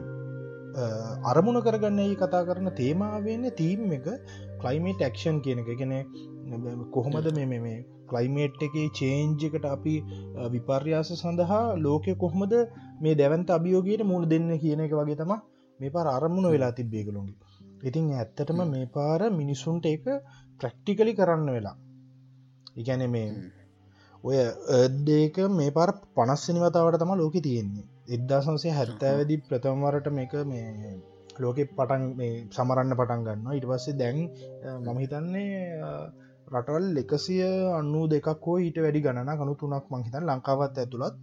[1.32, 4.08] අරමුණ කරගන්න ඒ කතා කරන තේමාවෙන්න තීම් එක
[4.62, 5.72] කලයිමේට ක්ෂන් කියන එක.
[5.82, 5.94] ගෙන
[6.92, 7.78] කොහොමද මේ මේ- මේ
[8.10, 9.96] කලයිමේට් එක චේන්ජකට අපි
[10.36, 12.54] අ, විපර්යාස සඳහා ලෝකය කොහොමද
[13.02, 15.32] මේ දැවන්ත අභියෝගයට මුණ දෙන්න කියන එක වගේ තම
[15.80, 17.36] මේ පාර අරමුණ වෙලා තිබ්බේගලුන්ගේ
[17.84, 20.04] ඉතින් ඇත්තටම මේ පාර මිනිසුන්ට එක
[20.60, 21.76] ප්‍රක්ටිකලි කරන්න වෙලා.
[22.76, 23.28] ඉගැන මේ
[24.24, 24.36] ඔය
[24.76, 27.86] ඒදේක මේ පාර පනස්සනි වතාවට තම ලෝක තියෙන්නේ.
[28.10, 30.66] එදදා සංසේ හැත්තෑවැදි ප්‍රථමවරට මේක මේ
[31.40, 34.18] ලෝක පටන් මේ සමරන්න පටන් ගන්න ඉට පස්සේ දැන්
[34.84, 35.92] මම හිතන්නේ අ,
[36.52, 41.18] රටවල් එකසිය අන්නු දෙකක් හෝ ඊට වැඩි ගණන කනු තුනක් මංහිතන් ලංකාවත් ඇතුළත්.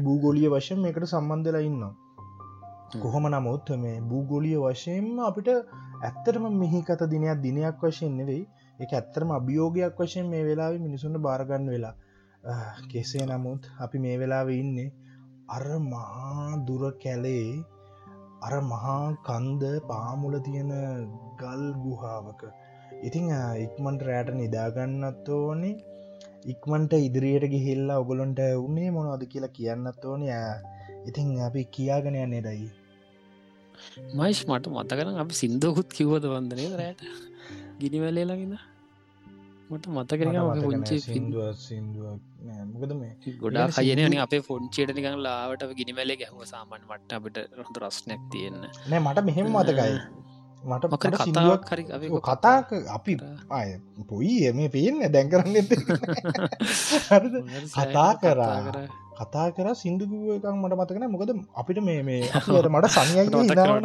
[0.00, 1.82] භූගොලිය වශයෙන් මේකට සම්බන්ධලා ඉන්න
[2.94, 5.48] කොහොම නමුත් මේ භූගොලිය වශයෙන්ම අපිට
[6.00, 8.42] ඇත්තටම මිහිකත දිනයක් දිනයක් වශයෙන් නෙවෙයි.
[8.78, 11.94] එක ඇත්තරම අභියෝගයක් වශයෙන් මේ වෙලාව මිනිසුන්ට බාරගන්න වෙලා.
[12.90, 14.92] කෙසේ නමුත් අපි මේ වෙලාව ඉන්නේ
[15.48, 17.48] අර මහා දුර කැලේ
[18.42, 20.72] අර මහා කන්ද පාමුල තියෙන
[21.38, 22.42] ගල් ගුහාවක
[23.02, 25.74] ඉතිං අ, ඉක්මන්ට රෑට නිදාගන්නත් ඕනේ.
[26.46, 30.28] ඉක්මන්ට ඉදිරියට ගිහිල්ලා ඔගොලොන්ට උන්නේ මොනවද කියලා කියන්නත් ඕනය
[31.08, 32.68] ඉතිං අපි කියාගෙන යන්නේ දයි
[34.14, 37.00] මයිෂ් මට මතකන අපි සිින්දකුත් කිව්වද වන්දනය රෑට?
[37.80, 38.56] ගිනිවැලේ ලඟන්න
[39.70, 42.16] මට මතකරම පුංචි සිින්දුව
[42.72, 48.22] මොකද මේ ගොඩා කයන අපේ ෆොන්චේට නිකං ලාවට ගිනිමැලේ ගැහුව සාමන් මට අපිට රොඳ රස්නයක්
[48.32, 48.60] තියෙන්න.
[48.88, 49.94] නෑ මට මෙහෙම මතකයි
[50.62, 51.84] මට මක මට කතාවක් හරි
[52.22, 53.18] කතාක අපි
[53.50, 55.56] අය පොයි මේ පේන්න දැන්කරන්න
[57.74, 58.88] කතා කරා.
[59.20, 62.88] කතා කර සිින්දුකිව එකක් මට මතකන මොකද අපිට මේ මේ අපට මට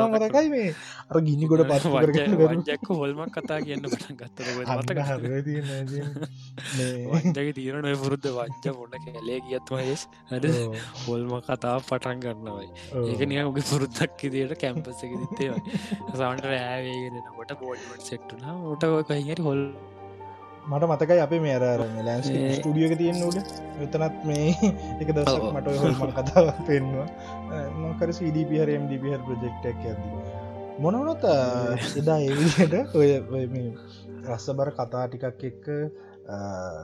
[0.06, 0.26] මතක.
[0.26, 0.70] මතකයි මේ.
[1.10, 4.16] අර ගිනි ගොඩ පත් වජ්ජක්ක හොල්මක් කතා කියන්න පටන්
[7.12, 10.46] වන්ජගේ තීරණ පුරුද්ධ වංජ මොන්න කැලේ කියත්ම හෙස් හට
[11.04, 12.70] හොල්ම කතා පටන් ගන්නවයි
[13.08, 15.62] ඒක නියගේ පුරුද්දක් ඉදිට කැම්පස එක දිත්තේවයි
[16.14, 19.62] සවන්ට රෑවේගෙන කොට පෝඩිමට සෙට්ටුනා ට කොහරි හොල්
[20.66, 23.38] මට මතකයි අපේ මේ අර ලෑන්ස් ස්ටඩියක තියෙන් ෝඩ
[23.80, 24.48] එතනත් මේ
[25.02, 25.44] එක දසක්.
[25.52, 27.08] මට හොල්මන් කතාව පෙන්වා
[27.82, 30.02] මකර සඩපහර MDPහර ප්‍රජෙක්්ටක් ඇද
[30.80, 31.28] මොනවනත්
[31.96, 33.12] එදා එවිට ඔය
[33.48, 33.70] මේ
[34.26, 35.66] රස්සබර කතා ටිකක් එක්ක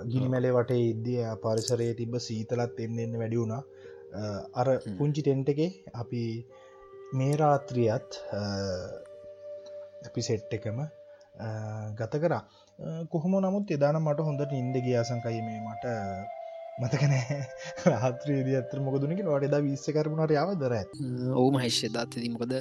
[0.08, 3.64] ගිනි මැලේ වටේ ඉද්දිය පරිසරයේ තිබ සීතලත් එන්න වැඩි වුණා.
[4.54, 4.68] අර.
[4.98, 5.62] පුංචි ටෙන්ට එක
[5.96, 6.24] අපි
[7.14, 8.24] මේ රාත්‍රියත්
[10.08, 10.82] අපි සෙට් එකම
[11.98, 12.44] ගත කරා
[13.10, 15.86] කොහොම නමුත් එදාන මට හොඳට ඉන්ද ගියාසංකයි මේ මට.
[16.80, 17.36] මතකනෑ
[17.92, 20.74] රාත්‍රයේද අතර මොකදුනක වට එදා විස්ස කරපුුණට යාව දර
[21.36, 22.54] ඕම හිශ්‍යදාත් තිීමකද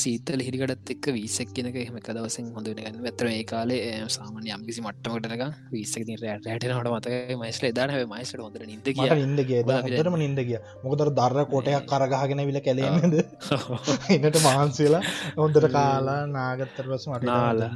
[0.00, 3.00] සීතල හිරිකටත් එක් වීසක් කියනක එහෙම එක දවසෙන් හොඳ ගන්න.
[3.02, 8.92] ඇතර ඒ කාලේ ඒ සාමාන්‍ය යම්කිසි මට්ටමටක විස්සක රෑටනට මතක මයිස්ල දාන මයිසට හොඳ නිද
[9.80, 13.20] අපිට- හොදරම නින්ද කිය මොකදර දර්ර කොටයක් කරගහගෙන විල කැලේමද
[14.14, 15.04] එන්නට මහන්සේලා
[15.36, 17.70] හොන්දට කාලා නාගත්තර පස මට නාලා.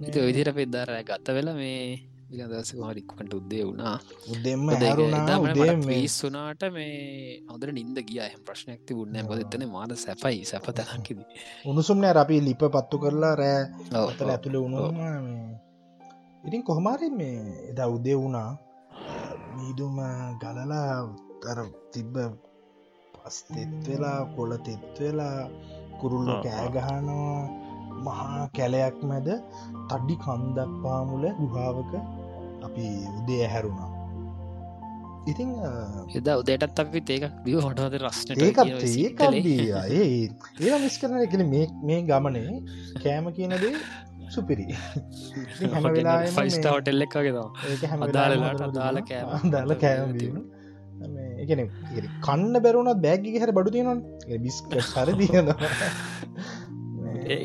[0.00, 3.96] ඉති විදිර පෙදදාර ගත්ත වෙලා මේ දස හරික්කට උද්දේ වුණා.
[4.32, 8.20] උදෙම්ම හැරුණා උදේ මේ පිස්සුනාට මේ හොදර නින්ද ගිය.
[8.40, 11.20] ප්‍රශ්නයක් තිබුන්න බොද එතන මාද සැපයි සැප තැනකිද
[11.66, 13.62] උණුසුම්නෑ අපි ලිප පත්තු කරලා රෑ
[14.02, 14.94] අතල ඇතුළ වුණුම
[16.44, 17.38] ඉතින් කොහොමාරි මේ
[17.70, 18.50] එදා උදේ වුණා.
[19.54, 19.98] මීදුම
[20.40, 20.94] ගලලා
[21.42, 21.58] තර
[21.92, 22.14] තිබ්බ
[23.14, 25.38] පස් තෙත්වෙලා කොල තෙත්වෙලා
[26.00, 26.30] කුරුල්ල.
[26.44, 27.69] කෑගහනවා
[28.00, 29.28] මහා කැලයක් මැද
[29.90, 31.92] තඩ්ඩි කන්දක් පාමුල ගුහාවක
[32.66, 32.84] අපි
[33.18, 33.88] උදේ ඇහැරුණා.
[35.26, 35.70] ඉතින් අ,
[36.18, 37.24] එදා උදේටත් අපි ඒක
[38.02, 38.60] රස්නට ඒකත්
[38.92, 39.66] ඒකදී
[40.66, 42.54] ඒ මිස් කරන එකන මේ මේ ගමනේ
[43.02, 43.72] කෑම කියනදේ
[44.30, 44.66] සුපිරි.
[45.88, 47.34] මේ- ෆයිස්ටවටෙල්ල එකගේ
[48.06, 48.64] අදාළ හොඳට
[49.10, 49.28] කෑම.
[49.40, 50.10] අදාළ කෑම.
[51.42, 51.60] එකන
[52.22, 54.00] කන්න බැරුණත් බෑගි හැර බඩු තියෙනවන්.
[54.44, 55.56] බිස්ක සර තියනවා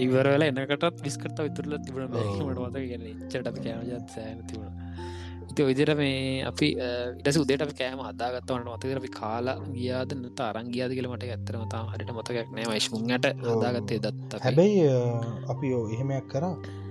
[0.06, 2.12] ඉවරල එන්නකටත් විස්කට විතුරල තිබුණ ඔව්.
[2.14, 4.74] බැමට මත කියන චට අපි කෑමජත් සෑන තිබුණ.
[5.50, 6.68] ඉති විදිර මේ අපි
[7.20, 11.84] ඉටස උදේට අපි කෑම හදාගත්තවන්න මතකර අපි කාලා ගියාද නත අරං ගියාද කියලමට ඇත්තරම තා
[11.92, 12.66] හරිට මතකක් නෑ.
[12.72, 14.42] වශ්මුන්ට හදාගත්තේ දත්.
[14.46, 14.88] හැබැයි
[15.54, 16.46] අපි ඕ එහෙමයක් කර.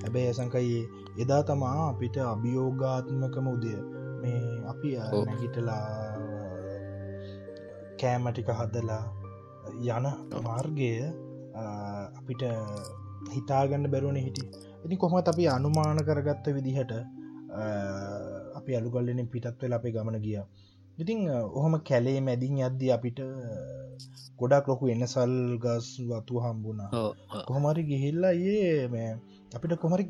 [0.05, 0.79] හැබැයි ඇසංකයි
[1.23, 3.75] එදා තමා අපිට අභියෝගාත්මකම උදය.
[4.23, 4.41] මේ
[4.73, 4.97] අපි.
[5.29, 5.83] නැගිටලා
[8.01, 9.05] කෑමටික හදලා
[9.97, 10.07] යන
[10.47, 10.91] මාර්ගය
[11.55, 12.43] අපිට
[13.35, 14.45] හිතාගන්න බැරුවන හිටි.
[14.85, 16.93] ඉති කොහොමත් අපි අනුමාන කරගත්ත විදිහට
[18.59, 20.39] අපි අලුගල්ලෙන පිටත් වෙලා අපේ ගමන ගිය.
[20.99, 21.21] ඉතිං
[21.59, 23.19] ඔහොම කැලේ මැදින් යද්දී අපිට
[24.39, 26.91] ගොඩක් ලොකු එන්නසල් ගස් වතු හම්බුණා.
[27.47, 29.11] කොහොමරි ගිහිල්ලා ඒ
[29.57, 30.05] අපිට කොමරි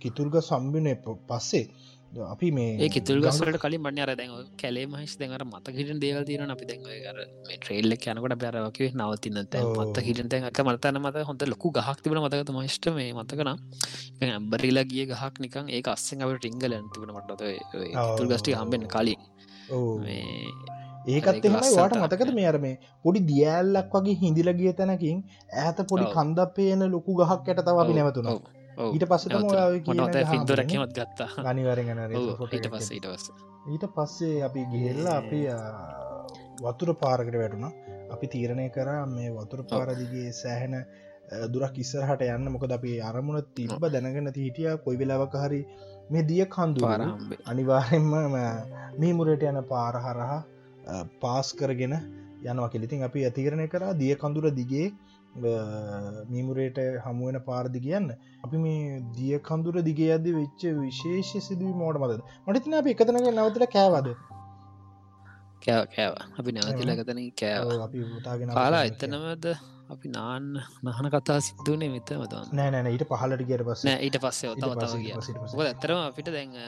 [0.00, 0.88] කිතුර්ග සම්බින
[1.28, 1.66] පස්සේ
[2.10, 6.24] අපි මේ ඒ කිතුල් ගස්වලට කලින් බන්න අර දැන් කැලේ මහිස් දැන්ර මත හිට දේවල්
[6.24, 9.78] තිරන අපි දැන් කර මේ ට්‍රේල්ල යනකට බැරවක නවතින්න තැන් ඔව්.
[9.84, 13.52] මත හිට තැන් එක මතන මත හොඳ ලොකු ගහක් තිබන මතකත මහිෂ්ට මේ මතකන
[14.28, 17.40] ඇම්බරිලා ගිය ගහක් නිකන් ඒ අස්සෙන් අපට ටිංගල ඇතිබන මටත
[18.18, 19.20] තුල් ගස්ටි හම්බෙන් කලින්.
[21.08, 21.74] ඒකත් ඒක එහෙමයි.
[21.74, 25.22] වාට ලස්සනට මතකද මේ අර මේ පොඩි දියල්ලක් වගේ හිඳිල ගිය තැනකින්
[25.64, 26.14] ඇත පොඩි ඔව්.
[26.16, 28.26] කන්ද පේන ලොකු ගහක් ඇට තව අපි නැවතුන
[28.94, 31.28] ඊට පස්සට මට පින්දර කැමත් ගත්තා?
[32.16, 32.24] ඔව්,
[32.56, 33.30] ඊට පස්ස ඊට පස්ස.
[33.72, 35.40] ඊට පස්සේ අපි ගිහෙල්ලා අපි
[36.64, 37.66] වතුර පාරකට වැටුණ.
[38.14, 40.74] අපි තීරණය කරා මේ වතුර පාරදිගේ සෑහෙන
[41.52, 42.48] දුරක් ඉස්සරහට යන්න.
[42.54, 45.60] මොකද අපි අරමුණ තිබ්බ දැනගෙන හිටිය කොයි වෙලාවක හරි
[46.12, 48.10] මේ දිය කන්දු පාරහම්බේ අනිවාරෙන්ම
[49.00, 50.38] මේ මුරට යන පාරහරහා
[51.22, 51.94] පාස් කරගෙන
[52.42, 54.86] යනවා කෙලිතින් අපි ඇතිකරණය කරා දිය කඳුර දිගේ
[55.36, 58.10] මීමුරේට හමුවෙන පාරදි කියන්න.
[58.44, 63.66] අපි මේ දිය කඳුර දිගේ අද වෙච්ච විශේෂ සිදුව මෝඩ මද මටතින අප එකතනක නවතල
[63.76, 64.08] කෑවද?
[65.62, 66.14] කෑව කෑව.
[66.38, 67.68] අපි නැවතිල ගතන කෑව.
[68.54, 69.46] කාලා එතනමද
[69.90, 70.48] අපි නාන්න
[70.84, 73.84] නහන කතා සිද්ධුවනේ මෙත මතන්න නෑ නෑන ඊට පහලට කියට පස්ස.
[74.06, 74.50] ඊට පස්සේ.
[75.66, 76.58] ඇතරම අපිට දැන්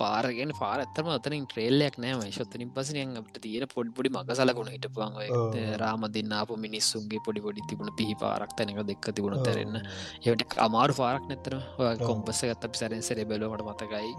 [0.00, 5.18] පාරගෙන පාර ඇත්තම අතනින් ට්‍රේල්ලයක් නෑ ශොත්තනින් පසනයෙන් අපට තියෙන පොඩි පොඩි මග සලකුණ හිටපුුවන්
[5.38, 5.56] ඔව්.
[5.82, 9.76] රාම දෙන්න අප මිනිස්සුන්ගේ පොඩි පොඩි තිබුණ පිහි පාරක් තැනක දෙක්ක තිබුණ තරන්න
[10.24, 11.58] ඒට අමාරු පාරක් නැතර
[12.06, 14.10] කොම්පස ගත් අපි සැරෙන් සෙර බැලුවට මතකයි.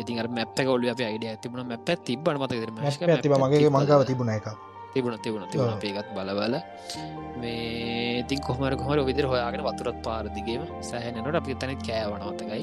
[0.00, 4.48] ඉතින් මැප කොල අප අයිඩ ඇතිබුණ මැප තිබ්බට මතක මගේ මංගාව තිබුණ එක
[4.94, 5.70] තිබුණ තිබුණ තිබුණ.
[5.70, 5.78] ඔව්.
[5.78, 6.54] අපේකත් බලවල
[7.42, 12.62] මේ ඉතින් කොහමර කොහර විදිර හොයාගෙන වතුරත් පාරදිගේම සෑහනට අපි තැනත් කෑවනවතකයි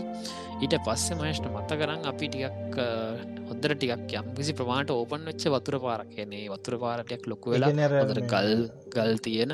[0.63, 2.79] ඊට පස්සේ මහෂ්ට මත කරන්න අපි ටිකක්
[3.49, 6.09] හොදර ටිකක් යම් කිසි ප්‍රමාණට ඕපන් වෙච්ච වතුර පාරක්.
[6.15, 7.69] කියන්නේ වතුර පාරටයක් ලොකු වෙලා
[8.33, 8.51] ගල්
[8.95, 9.53] ගල් තියෙන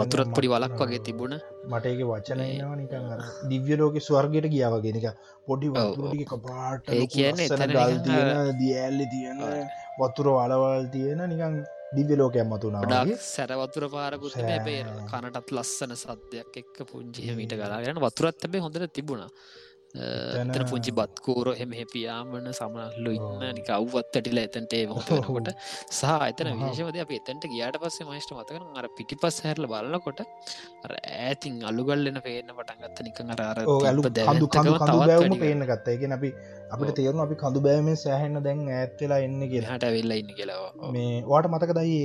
[0.00, 1.34] වතුරත් පොඩි වලක් වගේ තිබුණ.
[1.70, 5.06] මටඒක වචනයනවා නිකන් අර දිව්‍යලෝක ස්වර්ගයට ගියාවගෙනක
[5.46, 5.92] පොඩි ඔව්, ඔව්.
[5.92, 9.38] වතුරටික පාට ඒ කියන්නේ ගල් තියෙන දියඇල්ලි තියෙන.
[10.00, 11.56] වතුර වලවල් තියෙන නිකන්
[11.96, 14.78] දිව්‍ය ලෝකයක් මතුනාගේ සැරවතුර පාරකුත් හැබේ
[15.10, 19.28] කනටත් ලස්සන සද්‍යයක් එක්ක පුංචිහමීට කලාගෙන වතුරත් ඇබේ හොඳට තිබුණා
[19.94, 25.50] තන පුංචි බත්කූර හෙම පියාමන සමනල්ලු ඉන්න නික අව්වත් ඇටිලා එතැන්ට ඒ මොතකොට
[25.90, 30.22] සහ එතන විශෂවද අප එතැන්ට ගියාට පස්සේ මයිස්ට මතකන අර පිටි පස් හැරල බලකොට
[31.20, 35.86] ඇතින් අලුගල්ලන පේන පටන්ගත්ත නිකං අර කඳු කඳු පේන ගත්ත.
[35.96, 36.30] එක අපි
[36.74, 41.10] අපට තේරුණ අපි කඳු බෑමෙන් සෑහෙන්න දැන් ඇත්වෙලා එන්න කිය හට වෙල්ල ඉන්න කියලා මේ
[41.24, 41.98] වාට මතකදයි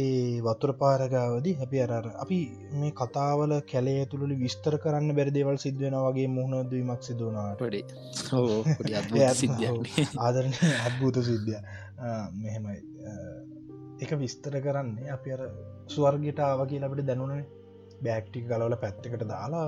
[0.47, 2.39] වතුර පාරගාවදී හැපි අරර අපි
[2.73, 7.63] මේ කතාවල කැලේ තුළි විස්තර කරන්න බැරිදේවල් සිද්ධවෙන වගේ මුහුණ දීමක් සිදුවනාට
[10.19, 10.53] ආදරන
[10.87, 11.59] අත්භූත සිද්ධිය
[12.37, 12.79] මෙහෙමයි.
[14.03, 15.41] එක විස්තර කරන්නේ අපි අර
[15.87, 17.43] ස්වර්ගට ආව කියලා අපට දැනුනේ
[18.03, 19.67] බෑක්ටික් ගලවල පැත්තකට දාලා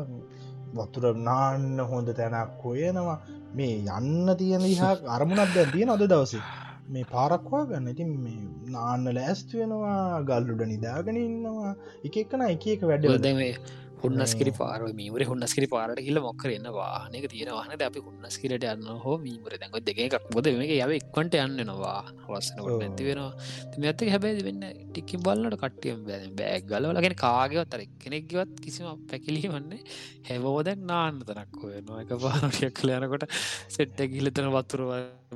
[0.77, 3.19] වතුර නාන්න හොඳ තැනක් කොයනවා
[3.55, 6.43] මේ යන්න තියෙන හා අරමුණක් දැ තියෙන අද දවසේ.
[6.89, 8.39] මේ පාරක්වා ගන්න ඉතින් මේ
[8.75, 11.75] නාන්න ලෑස්තු වෙනවා ගල්ලුඩ නිදාගෙන ඉන්නවා.
[12.03, 13.53] එක එකන එක එක වැඩ දැේ
[14.01, 19.55] හුන්නස්කිරි පාර මීවර හුන්නස්කිරි පාරට කියල මොක්කරන්න වාහනක තියෙනවාහන ද අපි හුන්නස්කිරට යන්න හෝ මීමර
[19.55, 21.97] දැක දෙකක් බොද මේ යාව එක්වට යන්නනවා
[22.29, 23.31] වස්සනකට නැති වෙනවා.
[23.71, 24.63] තිම ඇත හැබැයි වෙන්න?
[24.89, 26.29] ටික්කි බල්ලට කට්ටියම් බෑ.
[26.39, 29.81] බෑක් ගලවලගෙන කාගවත් අර කෙනෙක්ගවත් කිසිම පැකිලි වන්නේ
[30.29, 33.27] හැවෝදැක් නාන්න තනක් වෙනවා එක පාරටියක් කලයනකොට
[33.69, 34.93] සෙට්ට ගිලතන වතුරුව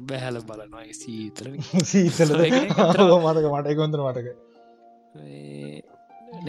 [0.10, 0.88] බැහැල බලනවා.
[0.94, 1.52] සීතර
[1.86, 2.36] සීතල
[3.26, 5.92] මතක මට කොන්තර මටක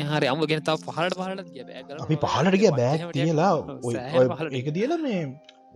[0.02, 1.82] හරි අම ගෙන තාව පහලට පහලට බෑ.
[2.04, 3.52] අපි පහලට ගිය බෑ කියලා.
[4.58, 5.20] ඒක දියල මේ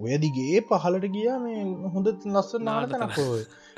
[0.05, 1.61] ඔය දිගේ පහලට ගිය මේ
[1.95, 3.33] හොඳ ලස්ස නාලතනක්කෝ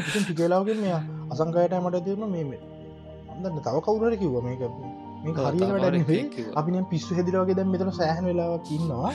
[0.08, 0.94] ඉතින් ටිකේලාවගෙන් මෙය
[1.32, 2.60] අසංකායට මට තිරම මේ
[3.32, 4.62] අදන්න තව කවුරට කිව්ව මේක.
[5.24, 5.98] මේ හරි වැඩ
[6.60, 9.10] අපි පිස්සු හෙදිරවගේ දැම් මෙතන සෑහන වෙලාවක් ඉන්නවා.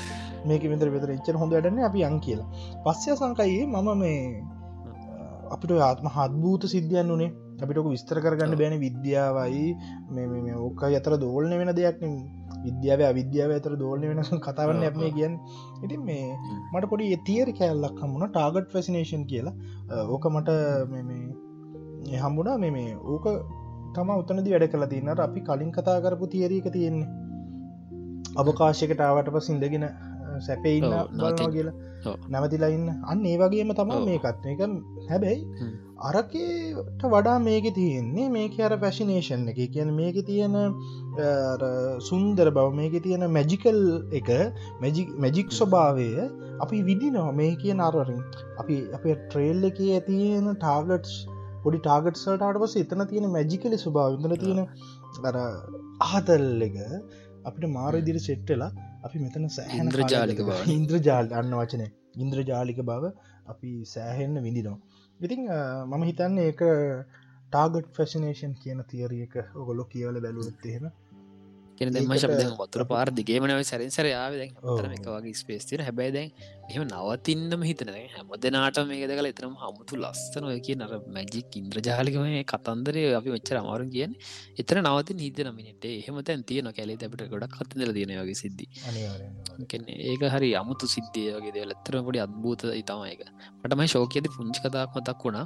[0.50, 2.50] මේක මෙතර වෙතර එච්චර හොඳ වැඩන්න අපි අන් කියලා.
[2.86, 4.20] පස්සය සංකයේ මම මේ
[5.56, 9.66] අපිට ආත්ම හත්භූත සිද්ධියන් වනේ අපිටක විස්තර කරගන්න බෑන විද්‍යාවයි.
[10.12, 12.00] මේ ඕක අතර දෝලන වෙන දෙයක්
[12.66, 15.36] විද්‍යාව විද්‍යාව අතර දෝලන වෙනස කතාවන්න ඇත්මේ කියන්
[15.84, 16.26] ඉතින් මේ
[16.74, 19.56] මට පොඩි තිේරි කෑල්ලක් හමුණ ටාගට් ෆැසිනේෂන් කියලා.
[20.14, 20.50] ඕක මට
[22.24, 22.58] හම්බුණා.
[22.58, 23.28] මේ ඕක
[23.96, 27.10] තම උතනදි වැඩ කලා තින්නට අපි කලින් කතා කරපු තිේරීක තියෙන්නේ.
[28.36, 29.86] අවකාශයකට ආවට පස් ඉඳගෙන
[30.42, 31.76] සැපෙඉන්න බලනවා කියලා.
[32.34, 32.88] නැවතිලා ඉන්න.
[33.12, 34.46] අන්න ඒ වගේම තමා මේකත්.
[34.54, 34.62] එක
[35.10, 35.42] හැබැයි
[36.10, 39.62] අරකට වඩා මේක තියෙන්නේ මේක අර පැශිනේෂන් එක.
[39.76, 40.56] කියන මේක තියෙන
[42.02, 43.80] සුන්දර බව මේක තියෙන මැජිකල්
[44.14, 44.30] එක
[44.82, 46.10] මැජික් ස්වභාවය
[46.62, 48.20] අපි විදිනවා මේ කිය අරරින්
[48.60, 51.16] අපි අප ට්‍රේල් එක ඇතියෙන ටාගටස්
[51.64, 54.62] පොඩි ටාගට සල්ටාට පස එතන තියෙන මැජිකලි ස්වභාව ඉදන තියෙන
[55.30, 55.38] අර
[56.10, 56.78] ආතල් එක
[57.50, 58.72] අපිට මාර ඉදිරි සෙට්ටලා
[59.06, 60.60] අපි මෙතන සෑහන්ද්‍රජාලික බව.
[60.78, 61.88] ඉන්ද්‍රජාල් අන්න වචනය
[62.24, 63.14] ඉන්ද්‍රජාලික බව
[63.54, 64.78] අපි සෑහෙන්න විඳිනවා.
[65.20, 65.42] ඉතිං
[65.92, 66.62] මම හිතන්න ඒක
[67.52, 70.86] ටාගට් ෆැසිනේෂන් කියන තියරියක ඔගොලො කියවල බැලුවත් එහෙම.
[71.78, 74.52] කෙන දෙම ශබද වතුර පාර දිගේමනව සැරින් සර යාව දැන්
[74.98, 76.26] එක වගේ ස්පේස්තින හැබැයි
[76.70, 77.90] එහම නවතින්නම හිතන.
[78.16, 83.58] හැම දෙනාට මේක කල එතරම් හමුතු ලස්සන ඔය කිය නර මැජික් ඉන්ද්‍රජාලිකම කතන්දරය අපි වෙච්චර
[83.62, 84.12] අමාරු කියෙන්
[84.62, 88.66] එතර නවතින් හිතන මිනිට එහෙම තැන් තියන කැලේ ඇපට ගොඩක් කතදල තියෙනවගේ සිද්ධි.
[90.12, 93.22] ඒක හරි අමුතු සිද්ධිය වගේ දෙවලත්තර පොඩි අත්භූත ඉතමයක
[93.64, 95.46] මටමයි ශෝකයද පුංචි කතාක් මතක් වුණා.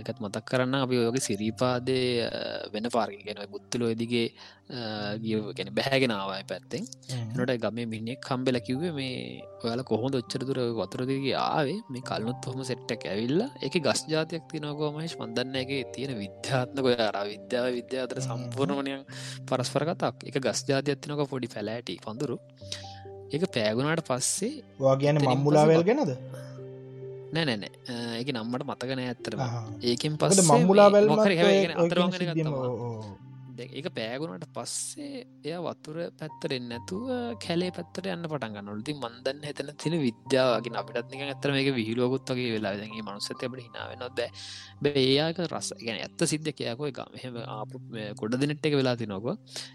[0.00, 1.98] එකත් මතක් කරන්න අපි ඔයගේ සිරීපාදය
[2.74, 4.26] වෙන පාර්ග ගැන බුත්තලෝදිගේ
[5.56, 6.84] ගැන බැහැගෙනාවයි පැත්තෙන්.
[7.38, 9.16] නොට ගම මිනිෙක් කම්බෙල කිව්වේ මේ
[9.64, 11.78] ඔයාල කොහොඳ ඔච්චරදුර වතුරදගේ ආවේ.
[11.92, 13.40] මේ කල්නුත් හොම සෙට්ටක් ඇවිල්ල.
[13.66, 19.02] එක ගස් ජාතියක් තිනකෝමහش මන්දන්න එක තියෙන විද්‍යාත්නක අර විද්‍යාව විද්‍යාතර සම්පූර්ණමනයන්
[19.48, 22.36] පරස්පර කතාක් එක ගස් ජාතියත්තිනක පොඩි පැලෑටි පඳුරු.
[23.34, 26.12] එක පෑගුණාට පස්සේ වා කියන මම්මුලාවල් ගැනද?
[27.34, 27.70] නෑනෑ
[28.18, 29.32] ඒක නම්මට මතකන ඇත්තර
[29.90, 31.04] ඒකෙන් පස මම්මුලාවල්
[33.62, 37.04] ඒක පෑගුණට පස්සේ එය වතුර පැත්තරෙන් නැතුව
[37.44, 42.54] කැලේ පැත්තර යන්න පටන් නොලති මන්දන්න එතන තින විද්‍යාවගේ අපිටත් නික ඇතර මේක විහිලෝගොත් වගේ
[42.56, 44.22] වෙලාගේ මනුස්සත අපට හිනාවෙනොද
[44.82, 45.70] බේයාක රස.
[45.80, 47.36] ගැන ඇත්ත සිද්ධ කියයකෝ එක මෙහම
[48.16, 49.28] කොඩ දිනට් එක වෙලා තිනොක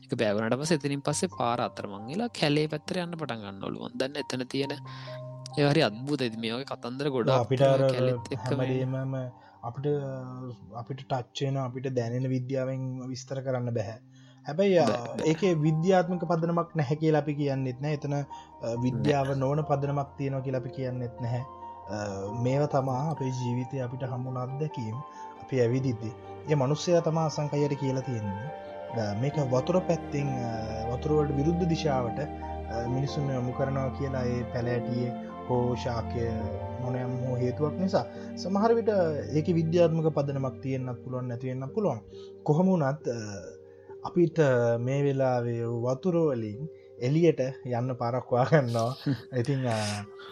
[0.05, 4.75] එක බෑගුණට පස එතනින් පස්සේ පාර අතරමංගලා කැලේ පැත්තර යන්න පටන් ගන්නලු ොදන්න එතන තියෙන
[5.57, 7.65] ඒහරි අත්භූත ඇති මේගේ කතන්දර ගොඩ අපිට
[8.31, 8.61] එක්කම
[9.65, 9.87] අපිට
[10.75, 13.99] අපිට ටච්චයන අපිට දැනෙන විද්‍යාවෙන් විස්තර කරන්න බැහැ
[14.45, 14.81] හැබැයි
[15.25, 17.93] ඒක විද්‍යාත්මක පදනමක් නැහැ කියලා අපි කියන්නෙත් නෑ.
[17.93, 18.15] එතන
[18.83, 21.43] විද්‍යාව නොවන පදනමක් තියෙනවා කියලා අපි කියන්නෙත් නැහැ.
[22.43, 24.97] මේව තමා අපේ ජීවිතය අපිට හම්මුණ අත්දැකීම්
[25.41, 26.11] අපි ඇවිදිද්දි.
[26.49, 28.47] ඒ මනුස්සය තමා අසංකයට කියලා තියෙන්නේ.
[29.21, 30.29] මේක වතුර පැත්තිං
[30.91, 32.21] වතුරුවට විරුද්ධ දිශාවට
[32.87, 35.11] මිනිසුන් යොමු කරනවා කියලා ඒ පැලෑටියේ
[35.49, 36.29] හෝ ශාකය
[36.85, 38.05] මොනයම් හෝ හේතුවක් නිසා
[38.35, 38.91] සමහර විට
[39.33, 42.01] ඒක විද්‍යාත්මක පදනමක් තියෙන්න්නත් පුළුවන් නැතිවෙන්න පුළුවන්.
[42.43, 43.05] කොහොම වනත්
[44.03, 44.39] අපිට
[44.79, 46.67] මේ වෙලාවේ වතුරෝවලින්
[46.99, 48.91] එලියට යන්න පරක්වා ගන්නවා.
[49.41, 49.65] ඉතින්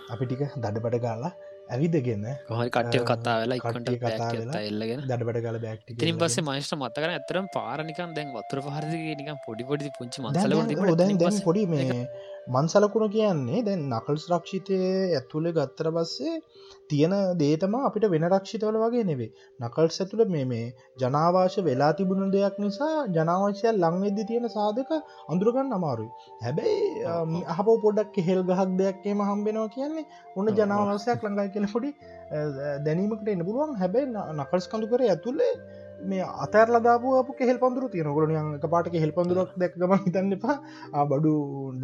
[0.09, 1.33] අපි ටික දඩබට ගාලා
[1.65, 7.13] ඇවිදගෙන කොහරි කට්ටය කතා වෙලා ඉකට කතා එල්ලගෙන දඩබට ගල බැක්ටි තිරින් පස්සේ මයිස්ට මත්තකන
[7.13, 10.19] ඇතරම් පාරනිකන් දැන් වතුර පහරදි නිකම් පොඩි පොඩි පුංචි
[10.99, 11.87] දැන් පොඩි මේ
[12.47, 14.77] මන්සලකුණ කියන්නේ දැන් නකල්ස් රක්ෂිතය
[15.13, 16.33] ඇතුළ ගත්තර බස්සේ
[16.89, 19.29] තියෙන දේතම අපිට වෙන රක්ෂිතවල වගේ නෙවේ
[19.59, 20.65] නකල්ස් ඇතුළ මේ මේ
[20.97, 24.91] ජනාවාශ වෙලා තිබුණු දෙයක් නිසා ජනාවශය ලංවෙද්දි තියෙන සාධක
[25.29, 26.09] අඳුරගන්න අමාරුයි.
[26.41, 31.93] හැබැයි අහප පොඩක් හෙල් ගහක් දෙයක්කේම හම්බෙනවා කියන්නේ ඔන්න ජනාවාසයක් ලඟයි කියල පොඩි
[32.85, 33.73] දැනීමකට එන්න පුළුවන්.
[33.75, 35.53] හැබැයි නකල්ස් කඳු කර ඇතුළේ
[36.11, 40.55] මේ අතරල දාපුපු කෙහෙල් පඳුරු තියෙන ගොලනියන් එක පාටක හෙල් පඳුරක් දැක්ගම හිතන්න එපා.
[41.11, 41.33] බඩු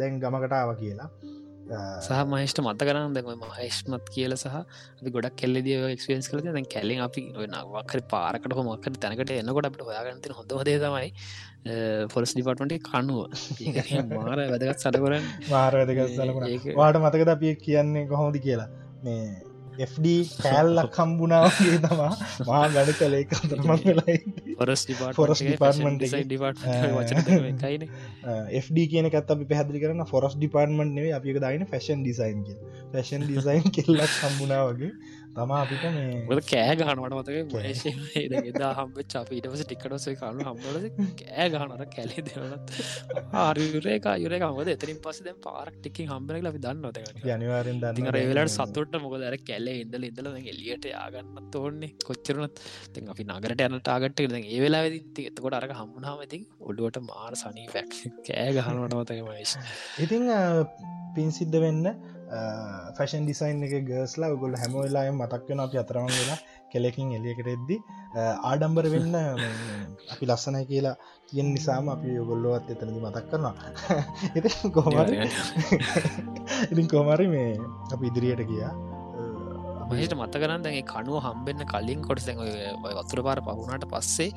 [0.00, 1.10] දැන් ගමකටාව කියලා.
[2.04, 4.56] සහ මහිෂ්ට මත කරන්න දැම මහේශ්මත් කියල සහ
[5.16, 10.54] ගොඩක් කෙල්ලෙදිය ක්ස්පියන්ස් කල දැන් කැලෙන් අපි නවක්කර පාරකට හොමක්කට තැනකට එන්නකොට අපට හොයාගන්නති හොඳ
[10.60, 11.10] හොදේ තමයි
[12.14, 13.20] ෆොරස් ඩිපර්ට්මට කනුව
[14.16, 18.68] මාර වැදගත් සටකරන්න මාර වැදගත් වාට මතකද අපිය කියන්නේ කොහොමදි කියලා?
[19.04, 19.49] මේ
[19.86, 20.06] FD
[20.38, 22.12] කෑල්ලක් කම්බුණාවගේ තමා.
[22.46, 24.16] මා ගඩ කලේ කතරමක් වෙලයි
[24.58, 24.82] ොරස්
[25.16, 26.64] ෆොරස් ඩිපාර්ට්
[28.60, 32.44] FD කියන කත් අපි පැහදිලි කරන ෆොරස් ඩිපාර්ටමන්ට් නේ අපික දයින ෆැෂන් ඩිසයින්
[32.92, 34.92] ෆැෂන් ඩිසයින් කෙල්ලක් කම්බුණා වගේ
[35.36, 40.76] තමා අපිට මේ කෑ ගහනවට මතක එදා හම්බ චපීටවස ටිකටස කලු හම්බල
[41.20, 42.72] කෑ ගහනට කැලේ දෙවනත්
[43.42, 48.96] ආරයුරේක යුරේ හමද එතරින් පස දැ පාරක් ටිකින් හම්බරක් ලි දන්න ජනිවාරෙන් දන්න රේලට සතුට
[49.04, 49.22] මොකද?
[49.22, 52.62] ඇර කැලේ ඉඳල ඉඳල එලියට යාගන්නත් ඕන්නේ කොච්චරනත්
[52.92, 57.92] ති අපි නගරට යනට ආගට ඒ වෙලා වෙදි එතකොට අරක හම්මුණාමති ඔඩුවට මාර සනී ෆැක්
[58.26, 59.54] කෑ ගහනවට මතක මයිස්
[60.06, 60.26] ඉතිං
[61.14, 61.86] පින්සිද්ධ වෙන්න
[62.96, 66.38] ෆැෂන් ඩිසයින් එක ගර්ස්ලා ගොල් හැමවෙලාම මතක්වෙන අපි අතරම වෙලා
[66.72, 67.76] කෙලෙකින් එලියකට එද්දි
[68.42, 69.16] ආඩම්බර වෙන්න
[70.12, 70.94] අපි ලස්සනයි කියලා
[71.26, 73.54] කියෙන් නිසාම අපි යොගොල්ලොවත් එතනදි මතක් කරනවා.
[74.34, 74.40] එ
[74.76, 75.08] කොහමර
[76.70, 77.52] ඉතින් කොමරි මේ
[77.92, 78.72] අපි ඉදිරියට ගියා
[79.90, 82.26] මහිට මත කරන්න දැගේ කනුව හම්බෙන්න්න කලින් කොටස
[82.98, 84.28] වතුර පාර පහුණට පස්සේ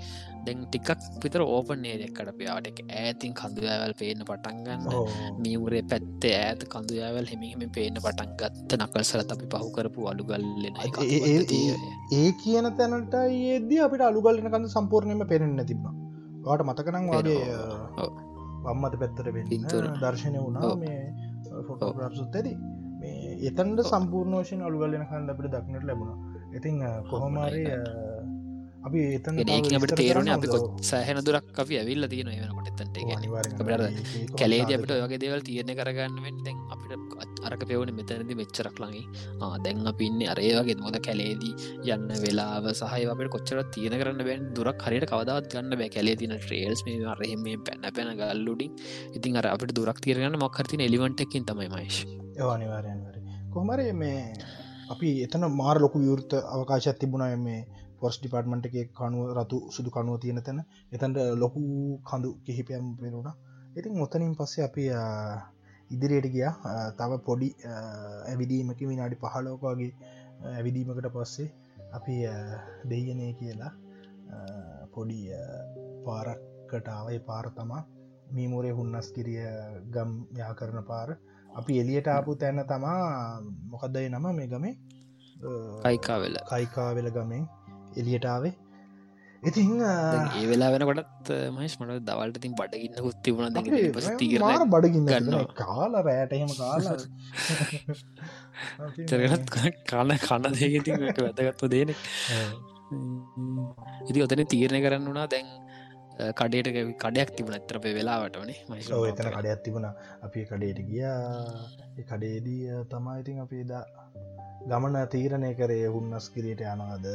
[0.46, 0.90] දැන් ටිකක්
[1.22, 4.88] පිතර ඕපන් ඒදෙක්කට පයාට ඇතින් කඳුයාවල් පේන පටන්ගන්න
[5.40, 10.80] මියවරේ පැත්තේ ඇත කඳුයාවල් හෙමිහිම පේන පටන් ගත්ත නකල් සලත් අපි පහු කරපු අලුගල්ලෙන
[12.14, 16.00] ඒ කියන තැනට ඒදී අපිට අලුගල්ලන කඳ සම්පූර්ණයම පෙනෙන්න තිබුණ.
[16.44, 17.42] වාට මතකනම් වගේ
[18.64, 19.92] වම්මත පැත්තර පින්තුර.
[20.00, 21.04] දර්ශනය වුණා මේ
[21.62, 22.58] ෆොටෝග්‍රප්සුත් ඇදී
[23.50, 26.18] එතන්ට සම්පූර්ණෝෂයෙන් අලුගල්ලෙන කන්ද අපිට දක්නට ලැබුණා.
[26.58, 26.80] ඉතිං
[27.12, 27.64] කොහොමාරය
[28.88, 30.48] අපි එතන් ඒකට තේරුණ අපි
[30.88, 32.98] සෑහෙන දුරක් අපි ඇවිල්ල තියෙන වෙනකොට එතන්ට
[34.40, 36.92] කැලේද අපිට වගේ දේවල් තියන කරගන්න දැන් අපිට
[37.50, 39.04] අරක පෙවුණ මෙතැනදි මෙච්චරක් ලඟි
[39.66, 41.54] දැන් අපින්න අරේවගේ මොද කැලේදී
[41.96, 45.90] යන්න වෙලාව සහය අපට කොච්චර තියෙන කරන්න බැන් දුරක් හරියට කවදත් ගන්න බෑ.
[45.96, 48.76] කැලේ තින ට්‍රේල්ස් මේ අරහෙම පැන්න පැන ගල්ලුඩින්
[49.18, 52.02] ඉතින් අර අපට දුරක් තිරගන්න මොක්කරතින එලිවන්ටකින් තමයි මයිශ්
[52.48, 53.16] අනිවාරයන්වර
[53.50, 54.20] කොහමර මේ
[54.90, 57.62] අපි එතන මාර ලොකු විවෘත අවකාශත් තිබුණය මේ
[58.00, 60.60] පොස් ඩිපාර්ට්මට එක කනුව රතු සුදු කනුව තියෙන තැන.
[60.92, 61.62] එතන්ට ලොකු
[62.04, 63.30] කඳු කිහිපයම් පෙරුණ
[63.76, 64.84] ඉතින් මොතනින් පස්සේ අපි
[65.92, 66.48] ඉදිරියට ගිය.
[66.98, 67.50] තව පොඩි
[68.26, 69.92] ඇවිදීමක විනාඩි පහලෝකගේ
[70.52, 71.50] ඇවිදීමකට පස්සේ
[71.94, 72.16] අපි
[72.90, 73.72] දෙයනේ කියලා
[74.94, 75.20] පොඩි
[76.06, 77.84] පාරක්කටාවයි පාර තමා
[78.32, 79.44] මීමුරේ හුන්නස් කිරිය
[79.90, 81.10] ගම් යා කරන පාර.
[81.54, 82.98] අපි එලියට ආපු තැන්න තමා
[83.72, 84.76] මොකක්දයි නම මේ ගමේ?
[85.84, 87.44] කයිකා වෙලා කයිකා වෙල ගමෙන්
[87.98, 88.54] එලියටාවේ
[89.44, 93.58] ඉතින් ඒ වෙලා වෙනකොටත් මහස් මට දවල්ට තින් බඩගන්න හුත්තිබුණ
[94.22, 96.86] තීර බඩගන්න ගන්න කාල රෑටහෙම කාල.
[99.10, 99.52] චරත්
[99.90, 101.98] කාල කන්න දේගති වැදගත්ව දේනෙ
[104.10, 105.52] ඉති ඔතන තීරණය කරන්න වුණා දැන්
[106.34, 108.60] කඩේට කඩයක් තිබුණ ඇතර පේ වෙලාවට වනේ.
[108.68, 109.88] මයි එතන කඩයක් තිබුණ.
[110.22, 111.20] අපි කඩේට ගියා.
[112.06, 113.86] කඩේදී තමා ඉතින් අපි දා
[114.66, 117.08] ගමන තීරණය කරේ හුන්නස් කිරයට යනවාද?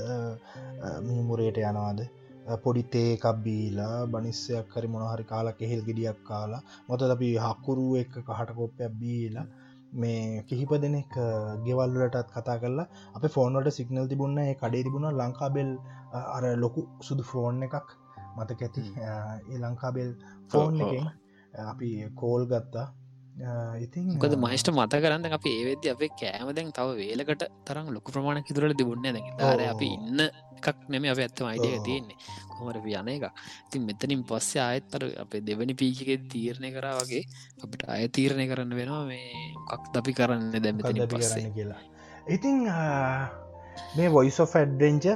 [1.02, 2.00] මීමුරයට යනවාද?
[2.56, 8.92] පොඩිතේ කබ්බීලා බනිස්සයක් හරි මොනහරි කාලා කෙහෙල් ගෙඩියක් කාලා මොත අපි හක්කුරුව එක කහට කොප්පයක්
[8.94, 9.46] බීලා
[9.94, 11.14] මේ කිහිප දෙනෙක්
[11.64, 15.70] ගෙවල්ලටත් කතා කරලා අප ෆෝනට සිගනල් තිබුන්න කඩේ තිබුණ ලංකාබෙල්
[16.36, 17.88] අර ලොකු සුදු ෆෝන් එකක්
[18.38, 18.84] මතක ඇති.
[19.50, 20.10] ඒ ලංකාබෙල්
[20.52, 21.06] ෆෝන් එකෙන්
[21.72, 21.90] අපි
[22.22, 22.86] කෝල් ගත්තා.
[23.84, 28.46] ඉතින් ගොද මහිෂ්ට මත කරන්න අපි ඒවෙද අපේ කෑම දැන් තව වේලකට තරම් ලොකු ප්‍රමාණ
[28.48, 30.20] කිතුරට තිබුන්න දැ දාර අපි ඉන්න
[30.58, 32.18] එකක් නෙම අප ඇත්තම අයිඩිය තියෙන්නේ.
[32.58, 33.24] කොමට යන එක
[33.66, 37.22] ඉතින් මෙතනින් පස්සේ ආයත්තර අපේ දෙවැනි පීකික තීරණය කරා වගේ
[37.64, 39.26] අපිට අය තීරණය කරන්න වෙනවා මේ
[39.70, 41.50] කක් දපි කරන්න දැමතනි පස්සේ.
[41.56, 41.82] කියලා.
[42.34, 42.56] ඉතිං
[43.96, 45.06] මේ වොයිස් of ඇඩ්ඩෙන්ච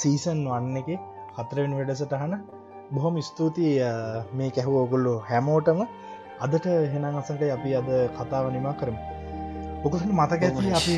[0.00, 0.90] සීසන් වන්න එක
[1.38, 2.32] හතරෙන් වැඩසටහන
[2.90, 3.90] බොහොම ස්තුතියි
[4.32, 5.80] මේ කැහුව ඔගොල්ලු හැමෝටම.
[6.40, 9.00] අදට හෙනම් අසට අපි අද කතාව නිමා කරමු.
[9.80, 10.94] ඔකුසට මතක ඇති අපි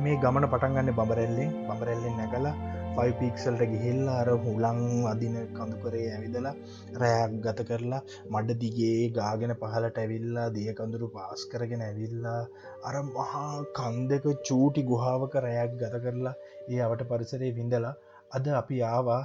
[0.00, 1.50] මේ ගමන පටන්ගන්න බඹරැල්ලෙන්.
[1.62, 2.54] බඹරැල්ලෙන් නැකලා
[2.94, 6.54] ෆයිපික්සල්ට ගිහිල්ලා අර හුලං අදින කඳුකරේ ඇවිදලා
[6.98, 12.40] රෑක් ගත කරලා මඩ දිගේ ගාගෙන පහලට ඇවිල්ලා දිය කඳුරු පාස් කරගෙන ඇවිල්ලා
[12.84, 16.34] අර මහා කන්දක චූටි ගුහාාවක රෑයක් ගත කරලා
[16.66, 17.94] ඒ අවට පරිසරේ විඳලා
[18.32, 19.22] අද අපි ආවා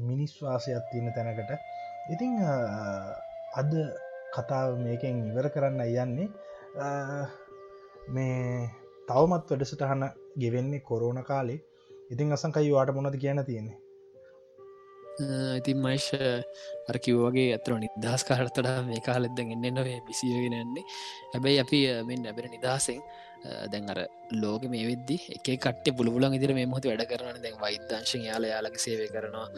[0.00, 1.50] මිනිස්වාසයක් තියෙන තැනකට.
[2.10, 2.32] ඉතිං
[3.54, 3.70] අද
[4.34, 6.28] කතාව මේකෙන් ඉවර කරන්න යන්නේ.
[8.08, 8.70] මේ
[9.08, 10.04] තවමත් වැඩසටහන
[10.38, 11.62] ගෙවෙන්නේ කොරෝණ කාලේ.
[12.10, 13.78] ඉතින් අසංකයි වාට මොනද කියන තියෙන්නේ?
[15.58, 16.10] ඉතින් මයිශ
[16.88, 20.84] අර කිව්වගේ ඇතර නිදහස් කාලතඩා මේ කාලෙද එන්න නොවේ බිසියගෙනන්නේ
[21.32, 22.98] හැබැයි අපි මෙ ඇබෙන නිදහසෙන්
[23.44, 23.98] දැන් අර
[24.42, 28.78] ලෝක මේ වෙද්දි එක කට පුලුලන් ඉදිර මේ මොහොත වැඩ කරන දැන් වෛදංශ යාල යාලක
[28.84, 29.48] සේවය කරනවා.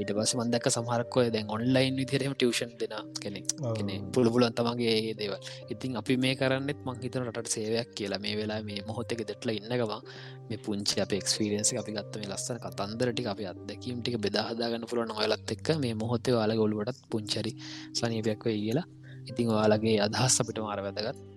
[0.00, 3.40] ඊට පස මන්දක් සමහරක්කොය දැන් ඔන්ලයින් විදිරම ටියෂන් දෙෙන කෙනෙ
[3.78, 5.34] කෙනෙ පුළපුලන් තමන්ගේ දේව
[5.74, 8.20] ඉතින් අපි මේ කරන්නෙත් මංහිතන රට සේවයක් කියලා.
[8.26, 10.00] මේ වෙලා මේ මොහොතක දෙටල ඉන්නගවා
[10.50, 15.76] මේ පුංචි අප එක්ස්පිරියන්ස අපි ගත්තම ලස්සන කතන්දරටි අපි අදැකීම් ටික බෙදාහදාගන්න පුළන ඔයලත් එක්ක
[15.84, 17.52] මේ මොහොතේ වාල ගොල්ුවටත් පුංචරි
[17.98, 18.86] සනීපයක් වේ කියලා.
[19.30, 21.29] ඉතිං ඔයාලගේ අදහස් අපිට මාර වැදගත්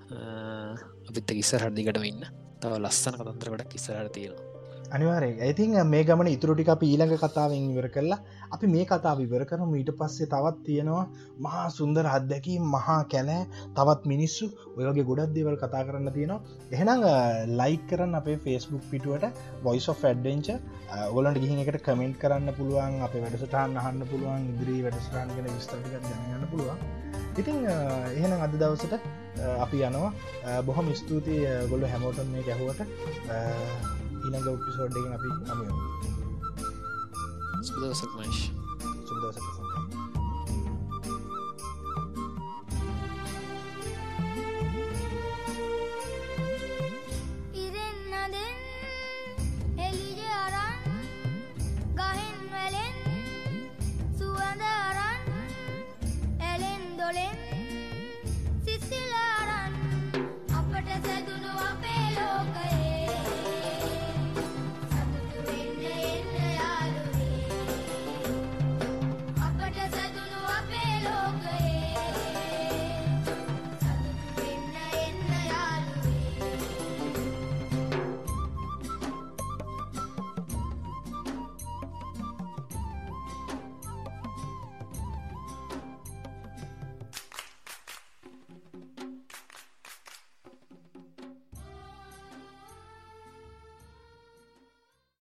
[1.09, 2.25] අපිත් ඉස්සරහට දිගටම ඉන්න.
[2.61, 4.52] තව ලස්සන කතන්ත්‍ර ගොඩක් ඉස්සරට තියෙනවා.
[4.93, 8.19] අනිවාරය ඇතින් මේ ගමන ඉතුරටික අපි ඊළඟ කතාවෙන් ඉවර කරලා
[8.53, 9.71] අපි මේ කතා විවර කරම.
[9.73, 11.05] ඊට පස්සේ තවත් තියෙනවා
[11.39, 14.45] මහා සුන්දර අත්දැකී මහා කැලෑ තවත් මිනිස්සු.
[14.77, 16.41] ඔයගේ ගොඩක් දෙවල් කතා කරන්න තියෙනවා.
[16.71, 17.01] එහෙනම්
[17.59, 20.47] ලයික් කරන්න අපේ ෆෙස්බුක් පිටුවට වොයිස් of ඩ්ඩෙන්ච
[21.11, 26.47] ඔලන්ට ගිහින් එකට කමෙන්ට් කරන්න පුළුවන් අප වැඩසටහන් අහන්න පුළුවන් ඉදිරී වැඩසටාන් ගෙන විස්තටික දැනගන්න
[26.53, 26.77] පුළුවන්.
[27.39, 29.01] ඉතින් එහෙනම් අද දවසට
[29.57, 30.13] අපි යනවා.
[30.69, 33.92] බොහොම ස්තුතියි ගොල්ල හැමෝටන් මේ ගැහුවට
[34.23, 35.77] ඊළඟ උපිසෝඩ්ඩෙන් අපි අමයමු
[37.63, 38.43] සුදවසක් මයිශ්
[39.07, 39.72] සුදවසක දොලෙන්